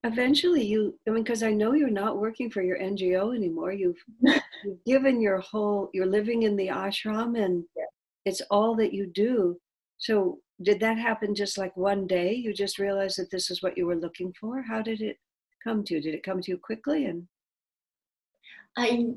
Eventually, 0.04 0.66
you, 0.66 0.98
I 1.08 1.12
mean, 1.12 1.24
because 1.24 1.44
I 1.44 1.52
know 1.52 1.74
you're 1.74 1.90
not 1.90 2.18
working 2.18 2.50
for 2.50 2.62
your 2.64 2.80
NGO 2.80 3.36
anymore. 3.36 3.72
You've, 3.72 4.04
you've 4.66 4.84
given 4.86 5.22
your 5.22 5.40
whole, 5.40 5.90
you're 5.94 6.08
living 6.08 6.44
in 6.44 6.56
the 6.56 6.68
ashram 6.68 7.40
and 7.40 7.64
Yeah. 7.78 7.86
it's 8.26 8.42
all 8.50 8.76
that 8.78 8.94
you 8.94 9.06
do. 9.08 9.60
So, 9.98 10.40
did 10.64 10.80
that 10.82 10.98
happen 10.98 11.34
just 11.36 11.58
like 11.58 11.76
one 11.76 12.06
day? 12.08 12.34
You 12.34 12.54
just 12.54 12.78
realized 12.80 13.18
that 13.18 13.32
this 13.32 13.50
is 13.52 13.62
what 13.64 13.78
you 13.78 13.86
were 13.88 13.96
looking 13.96 14.32
for? 14.40 14.62
How 14.62 14.82
did 14.82 15.02
it 15.02 15.18
come 15.64 15.84
to 15.86 15.96
you? 15.96 16.02
Did 16.02 16.14
it 16.16 16.24
come 16.24 16.40
to 16.42 16.52
you 16.52 16.58
quickly? 16.58 17.06
And 17.06 17.28
I 18.78 19.14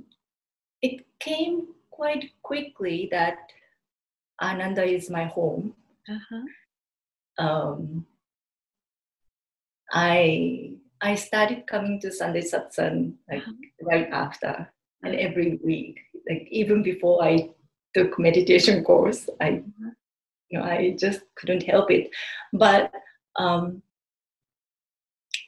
it 0.83 1.05
came 1.21 1.69
quite 1.91 2.31
quickly 2.43 3.09
that 3.11 3.37
Ananda 4.43 4.85
is 4.85 5.11
my 5.11 5.25
home. 5.25 5.75
uh-huh. 6.09 7.45
Um, 7.45 8.07
I 9.95 10.75
I 11.01 11.15
started 11.15 11.67
coming 11.67 12.01
to 12.03 12.11
Sunday 12.11 12.43
satsang 12.43 13.15
like 13.31 13.47
Uh-huh. 13.47 13.87
right 13.87 14.09
after, 14.11 14.67
and 15.07 15.15
every 15.15 15.61
week, 15.63 16.01
like 16.29 16.49
even 16.51 16.83
before 16.83 17.23
I 17.23 17.51
took 17.95 18.19
meditation 18.19 18.83
course, 18.83 19.31
I 19.41 19.63
you 20.51 20.59
know 20.59 20.65
I 20.65 20.97
just 20.99 21.23
couldn't 21.39 21.63
help 21.63 21.91
it. 21.91 22.11
But 22.53 22.91
um, 23.39 23.83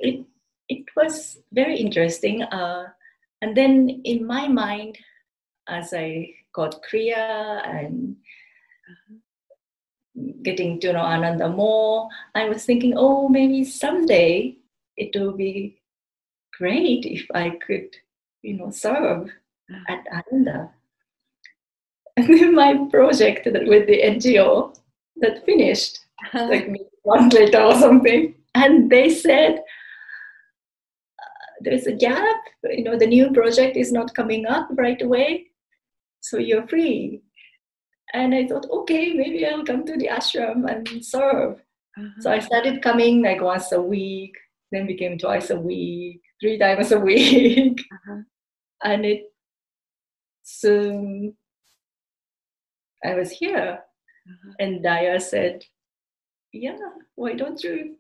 it 0.01 0.25
it 0.69 0.85
was 0.97 1.39
very 1.53 1.77
interesting. 1.77 2.43
Uh, 2.43 2.95
and 3.43 3.57
then 3.57 4.01
in 4.05 4.27
my 4.27 4.47
mind, 4.49 4.99
as 5.69 5.93
I 5.93 6.31
got 6.55 6.83
clear 6.87 7.19
and 7.67 8.17
getting 10.43 10.81
to 10.81 10.93
know 10.93 11.01
Ananda 11.01 11.49
more, 11.49 12.09
I 12.35 12.49
was 12.49 12.65
thinking, 12.65 12.95
oh, 12.97 13.29
maybe 13.29 13.65
someday 13.65 14.57
it 14.97 15.19
will 15.19 15.33
be 15.33 15.81
great 16.57 17.05
if 17.05 17.27
I 17.35 17.51
could, 17.51 17.95
you 18.43 18.55
know, 18.55 18.71
serve 18.71 19.31
at 19.89 20.05
Ananda. 20.13 20.71
And 22.19 22.29
then 22.29 22.55
my 22.55 22.89
project 22.91 23.45
that 23.53 23.67
with 23.67 23.87
the 23.87 24.01
NGO 24.01 24.75
that 25.17 25.45
finished, 25.45 25.99
like 26.33 26.67
maybe 26.67 26.87
one 27.03 27.29
later 27.29 27.61
or 27.61 27.75
something, 27.75 28.35
and 28.55 28.89
they 28.89 29.11
said 29.11 29.59
uh, 31.19 31.49
there's 31.61 31.87
a 31.87 31.93
gap. 31.93 32.37
You 32.65 32.85
know, 32.85 32.97
the 32.99 33.07
new 33.07 33.33
project 33.33 33.77
is 33.77 33.93
not 33.93 34.15
coming 34.15 34.47
up 34.47 34.69
right 34.73 35.01
away, 35.03 35.49
so 36.21 36.39
you're 36.39 36.67
free. 36.67 37.21
And 38.15 38.35
I 38.35 38.47
thought, 38.47 38.67
okay, 38.71 39.13
maybe 39.13 39.45
I'll 39.47 39.65
come 39.65 39.85
to 39.85 39.97
the 39.97 40.09
ashram 40.09 40.65
and 40.71 41.05
serve. 41.05 41.61
Uh-huh. 41.99 42.21
So 42.21 42.31
I 42.31 42.39
started 42.39 42.83
coming 42.83 43.23
like 43.23 43.41
once 43.41 43.73
a 43.73 43.81
week, 43.83 44.35
then 44.71 44.87
became 44.87 45.19
twice 45.19 45.51
a 45.51 45.59
week, 45.59 46.21
three 46.41 46.59
times 46.59 46.93
a 46.93 47.01
week, 47.11 47.81
Uh-huh. 47.93 48.21
and 48.85 49.05
it 49.05 49.33
soon 50.43 51.35
I 53.05 53.15
was 53.15 53.31
here. 53.31 53.81
Uh-huh. 54.29 54.53
And 54.61 54.85
Daya 54.85 55.21
said, 55.21 55.65
Yeah, 56.53 56.79
why 57.17 57.35
don't 57.35 57.63
you 57.63 57.97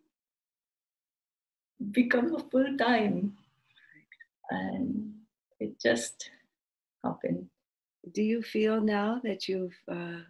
become 1.90 2.34
a 2.34 2.38
full 2.50 2.76
time? 2.76 3.34
And 4.50 5.14
it 5.58 5.80
just 5.80 6.30
happened. 7.04 7.48
Do 8.12 8.22
you 8.22 8.40
feel 8.42 8.80
now 8.80 9.20
that 9.24 9.48
you've, 9.48 9.76
uh, 9.90 10.20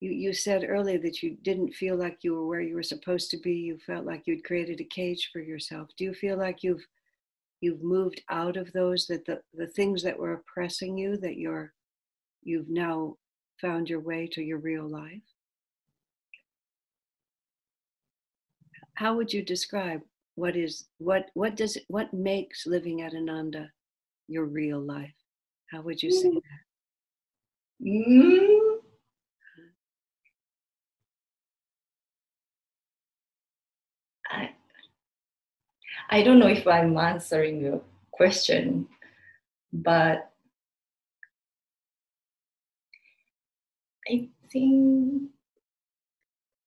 you, 0.00 0.10
you 0.10 0.32
said 0.34 0.66
earlier 0.68 0.98
that 0.98 1.22
you 1.22 1.36
didn't 1.42 1.72
feel 1.72 1.96
like 1.96 2.18
you 2.22 2.34
were 2.34 2.46
where 2.46 2.60
you 2.60 2.74
were 2.74 2.82
supposed 2.82 3.30
to 3.30 3.38
be. 3.38 3.52
You 3.52 3.78
felt 3.78 4.04
like 4.04 4.24
you'd 4.26 4.44
created 4.44 4.80
a 4.80 4.84
cage 4.84 5.30
for 5.32 5.40
yourself. 5.40 5.88
Do 5.96 6.04
you 6.04 6.12
feel 6.12 6.36
like 6.36 6.62
you've, 6.62 6.86
you've 7.62 7.82
moved 7.82 8.20
out 8.28 8.58
of 8.58 8.70
those, 8.72 9.06
that 9.06 9.24
the, 9.24 9.40
the 9.54 9.66
things 9.66 10.02
that 10.02 10.18
were 10.18 10.34
oppressing 10.34 10.98
you, 10.98 11.16
that 11.16 11.38
you're, 11.38 11.72
you've 12.42 12.68
now 12.68 13.16
found 13.60 13.88
your 13.88 14.00
way 14.00 14.26
to 14.32 14.42
your 14.42 14.58
real 14.58 14.86
life? 14.86 15.22
How 18.94 19.16
would 19.16 19.32
you 19.32 19.42
describe 19.42 20.02
what 20.34 20.54
is, 20.54 20.84
what, 20.98 21.30
what 21.32 21.56
does 21.56 21.78
what 21.88 22.12
makes 22.12 22.66
living 22.66 23.00
at 23.00 23.14
Ananda 23.14 23.70
your 24.28 24.44
real 24.44 24.80
life? 24.80 25.14
How 25.70 25.80
would 25.80 26.02
you 26.02 26.10
say 26.10 26.28
that? 26.28 26.65
Mm. 27.84 28.78
I, 34.30 34.50
I 36.10 36.22
don't 36.22 36.38
know 36.38 36.48
if 36.48 36.66
I'm 36.66 36.96
answering 36.96 37.60
your 37.60 37.82
question, 38.12 38.88
but 39.72 40.30
I 44.08 44.28
think 44.50 45.30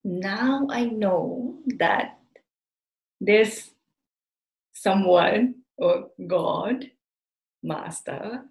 now 0.04 0.68
I 0.70 0.86
know 0.86 1.60
that 1.78 2.20
there's 3.20 3.72
someone 4.74 5.56
or 5.78 6.10
God, 6.28 6.92
Master, 7.64 8.44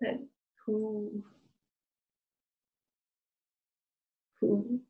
that 0.00 0.20
who 0.64 1.24
who 4.46 4.80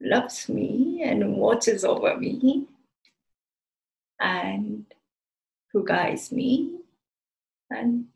loves 0.00 0.48
me 0.48 1.02
and 1.04 1.36
watches 1.36 1.84
over 1.84 2.16
me 2.16 2.66
and 4.20 4.84
who 5.72 5.84
guides 5.84 6.30
me. 6.30 6.78
And 7.70 8.06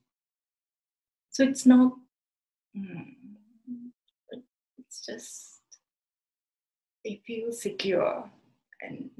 so 1.31 1.45
it's 1.45 1.67
not 1.67 1.93
mm, 2.77 3.07
it's 4.79 5.07
just 5.07 5.61
they 7.05 7.21
feel 7.27 7.53
secure 7.53 8.31
and 8.83 9.11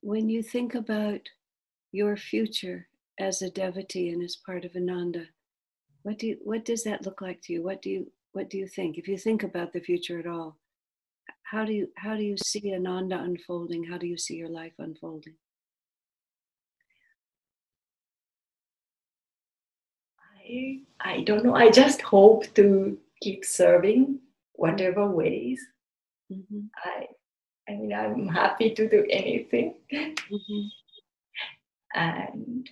When 0.00 0.28
you 0.28 0.42
think 0.42 0.74
about 0.74 1.20
your 1.90 2.14
future 2.16 2.86
as 3.18 3.42
a 3.42 3.50
devotee 3.50 4.10
and 4.10 4.22
as 4.22 4.36
part 4.36 4.64
of 4.64 4.76
Ananda, 4.76 5.26
what 6.02 6.18
do 6.18 6.28
you, 6.28 6.38
what 6.42 6.64
does 6.64 6.84
that 6.84 7.04
look 7.04 7.20
like 7.20 7.40
to 7.42 7.52
you? 7.52 7.62
What 7.62 7.82
do 7.82 7.90
you 7.90 8.12
what 8.32 8.50
do 8.50 8.58
you 8.58 8.66
think? 8.66 8.98
If 8.98 9.08
you 9.08 9.16
think 9.16 9.42
about 9.44 9.72
the 9.72 9.80
future 9.80 10.18
at 10.18 10.26
all, 10.26 10.58
how 11.44 11.64
do 11.64 11.72
you 11.72 11.88
how 11.96 12.16
do 12.16 12.22
you 12.22 12.36
see 12.36 12.74
Ananda 12.74 13.18
unfolding? 13.20 13.84
How 13.84 13.98
do 13.98 14.06
you 14.06 14.18
see 14.18 14.36
your 14.36 14.48
life 14.48 14.72
unfolding? 14.78 15.34
I, 20.48 20.80
I 21.00 21.20
don't 21.22 21.44
know. 21.44 21.54
I 21.54 21.70
just 21.70 22.02
hope 22.02 22.52
to 22.54 22.98
keep 23.22 23.44
serving 23.44 24.20
whatever 24.54 25.08
ways. 25.08 25.60
Mhm, 26.32 26.68
I 26.84 27.06
I 27.68 27.72
mean 27.76 27.92
I'm 27.92 28.28
happy 28.28 28.74
to 28.74 28.88
do 28.88 29.06
anything. 29.10 29.74
mhm. 29.92 30.70
And 31.94 32.68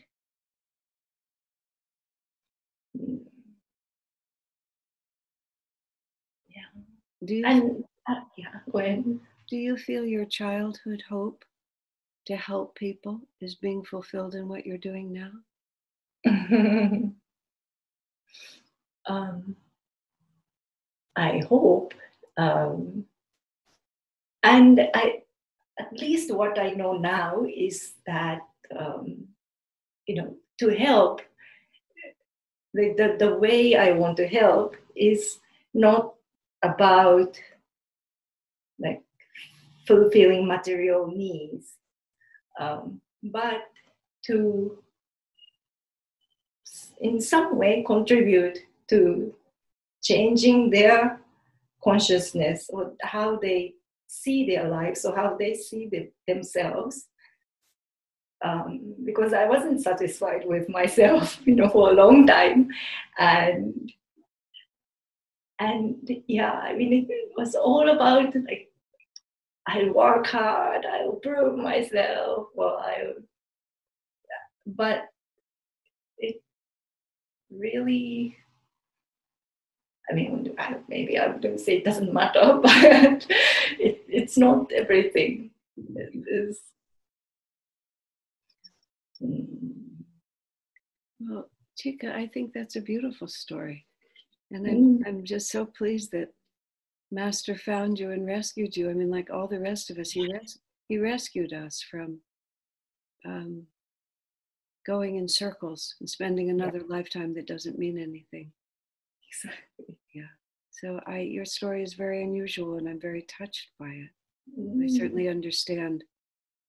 yeah. 2.95 3.33
Do 7.25 7.35
you 7.35 7.45
And 7.47 7.85
uh, 8.09 8.21
yeah, 8.37 8.61
when 8.67 9.21
do 9.49 9.57
you 9.57 9.77
feel 9.77 10.05
your 10.05 10.25
childhood 10.27 11.03
hope 11.09 11.45
to 12.27 12.37
help 12.37 12.75
people 12.75 13.21
is 13.41 13.55
being 13.57 13.85
fulfilled 13.85 14.35
in 14.35 14.49
what 14.49 14.67
you're 14.67 14.79
doing 14.79 15.13
now? 15.13 15.31
um, 19.07 19.57
I 21.17 21.43
hope, 21.49 21.95
um, 22.37 23.05
and 24.43 24.81
I, 24.95 25.23
at 25.79 25.93
least 25.99 26.35
what 26.35 26.59
I 26.59 26.71
know 26.71 26.95
now 26.95 27.45
is 27.45 27.95
that 28.07 28.41
um, 28.79 29.29
you 30.07 30.15
know 30.17 30.37
to 30.61 30.69
help. 30.71 31.21
The, 32.75 32.95
the 32.97 33.17
the 33.19 33.35
way 33.37 33.77
I 33.77 33.93
want 33.93 34.17
to 34.17 34.27
help 34.27 34.77
is 34.97 35.39
not 35.75 36.15
about 36.63 37.39
like 38.79 39.03
fulfilling 39.87 40.47
material 40.47 41.09
needs, 41.09 41.75
um, 42.59 43.01
but 43.23 43.69
to 44.27 44.79
in 47.01 47.21
some 47.21 47.59
way 47.59 47.85
contribute 47.87 48.59
to 48.89 49.35
changing 50.03 50.71
their 50.71 51.21
consciousness 51.83 52.71
or 52.71 52.93
how 53.03 53.37
they 53.37 53.75
see 54.07 54.47
their 54.47 54.69
lives 54.69 55.05
or 55.05 55.15
how 55.17 55.37
they 55.37 55.55
see 55.55 55.89
the, 55.89 56.09
themselves 56.27 57.09
um, 58.45 58.95
because 59.05 59.33
i 59.33 59.47
wasn't 59.47 59.83
satisfied 59.83 60.43
with 60.47 60.69
myself 60.69 61.39
you 61.45 61.55
know 61.55 61.69
for 61.69 61.91
a 61.91 61.95
long 61.95 62.27
time 62.27 62.69
and 63.19 63.93
and 65.59 66.11
yeah 66.27 66.53
i 66.53 66.75
mean 66.75 66.93
it 66.93 67.33
was 67.37 67.55
all 67.55 67.89
about 67.91 68.35
like 68.35 68.69
i'll 69.67 69.93
work 69.93 70.27
hard 70.27 70.85
i'll 70.87 71.21
prove 71.23 71.57
myself 71.57 72.49
or 72.57 72.79
i'll 72.81 73.15
but 74.67 75.05
it 76.19 76.43
really 77.51 78.37
I 80.11 80.15
mean, 80.15 80.55
maybe 80.89 81.19
I 81.19 81.29
wouldn't 81.29 81.61
say 81.61 81.77
it 81.79 81.85
doesn't 81.85 82.13
matter, 82.13 82.59
but 82.63 83.27
it, 83.79 84.05
it's 84.09 84.37
not 84.37 84.71
everything. 84.73 85.51
It 85.95 86.13
is. 86.27 86.59
Mm, 86.59 86.82
Well, 91.21 91.49
Chika, 91.79 92.13
I 92.15 92.27
think 92.27 92.53
that's 92.53 92.77
a 92.77 92.81
beautiful 92.81 93.29
story. 93.29 93.87
And 94.51 94.67
I'm, 94.67 94.75
Mm. 94.99 95.07
I'm 95.07 95.25
just 95.25 95.51
so 95.51 95.65
pleased 95.65 96.11
that 96.13 96.35
Master 97.11 97.57
found 97.57 97.99
you 97.99 98.11
and 98.11 98.27
rescued 98.27 98.77
you. 98.77 98.91
I 98.91 98.95
mean, 98.95 99.11
like 99.11 99.31
all 99.31 99.47
the 99.49 99.61
rest 99.61 99.91
of 99.91 99.99
us, 99.99 100.11
he, 100.11 100.27
res- 100.33 100.59
he 100.89 100.99
rescued 100.99 101.53
us 101.53 101.81
from 101.83 102.21
um, 103.25 103.67
going 104.85 105.17
in 105.17 105.29
circles 105.29 105.95
and 106.01 106.09
spending 106.11 106.51
another 106.51 106.81
lifetime 106.89 107.35
that 107.35 107.47
doesn't 107.47 107.79
mean 107.79 107.99
anything. 107.99 108.53
Exactly. 109.29 109.97
Yeah. 110.13 110.29
So 110.71 111.01
I, 111.07 111.21
your 111.21 111.45
story 111.45 111.83
is 111.83 111.95
very 111.95 112.23
unusual 112.23 112.77
and 112.79 112.89
I'm 112.89 113.01
very 113.01 113.23
touched 113.23 113.69
by 113.79 113.91
it. 113.91 114.11
I 114.59 114.61
Mm. 114.61 114.91
certainly 114.91 115.29
understand 115.29 116.03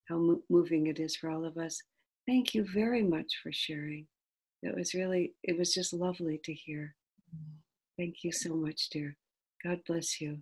how 0.07 0.17
mo- 0.17 0.43
moving 0.49 0.87
it 0.87 0.99
is 0.99 1.15
for 1.15 1.29
all 1.29 1.43
of 1.43 1.57
us. 1.57 1.81
Thank 2.27 2.55
you 2.55 2.65
very 2.65 3.03
much 3.03 3.39
for 3.41 3.51
sharing. 3.51 4.07
It 4.62 4.75
was 4.75 4.93
really, 4.93 5.33
it 5.43 5.57
was 5.57 5.73
just 5.73 5.93
lovely 5.93 6.39
to 6.45 6.53
hear. 6.53 6.95
Mm. 7.36 7.57
Thank 7.97 8.23
you 8.23 8.31
so 8.31 8.55
much, 8.55 8.89
dear. 8.89 9.17
God 9.63 9.81
bless 9.86 10.21
you. 10.21 10.39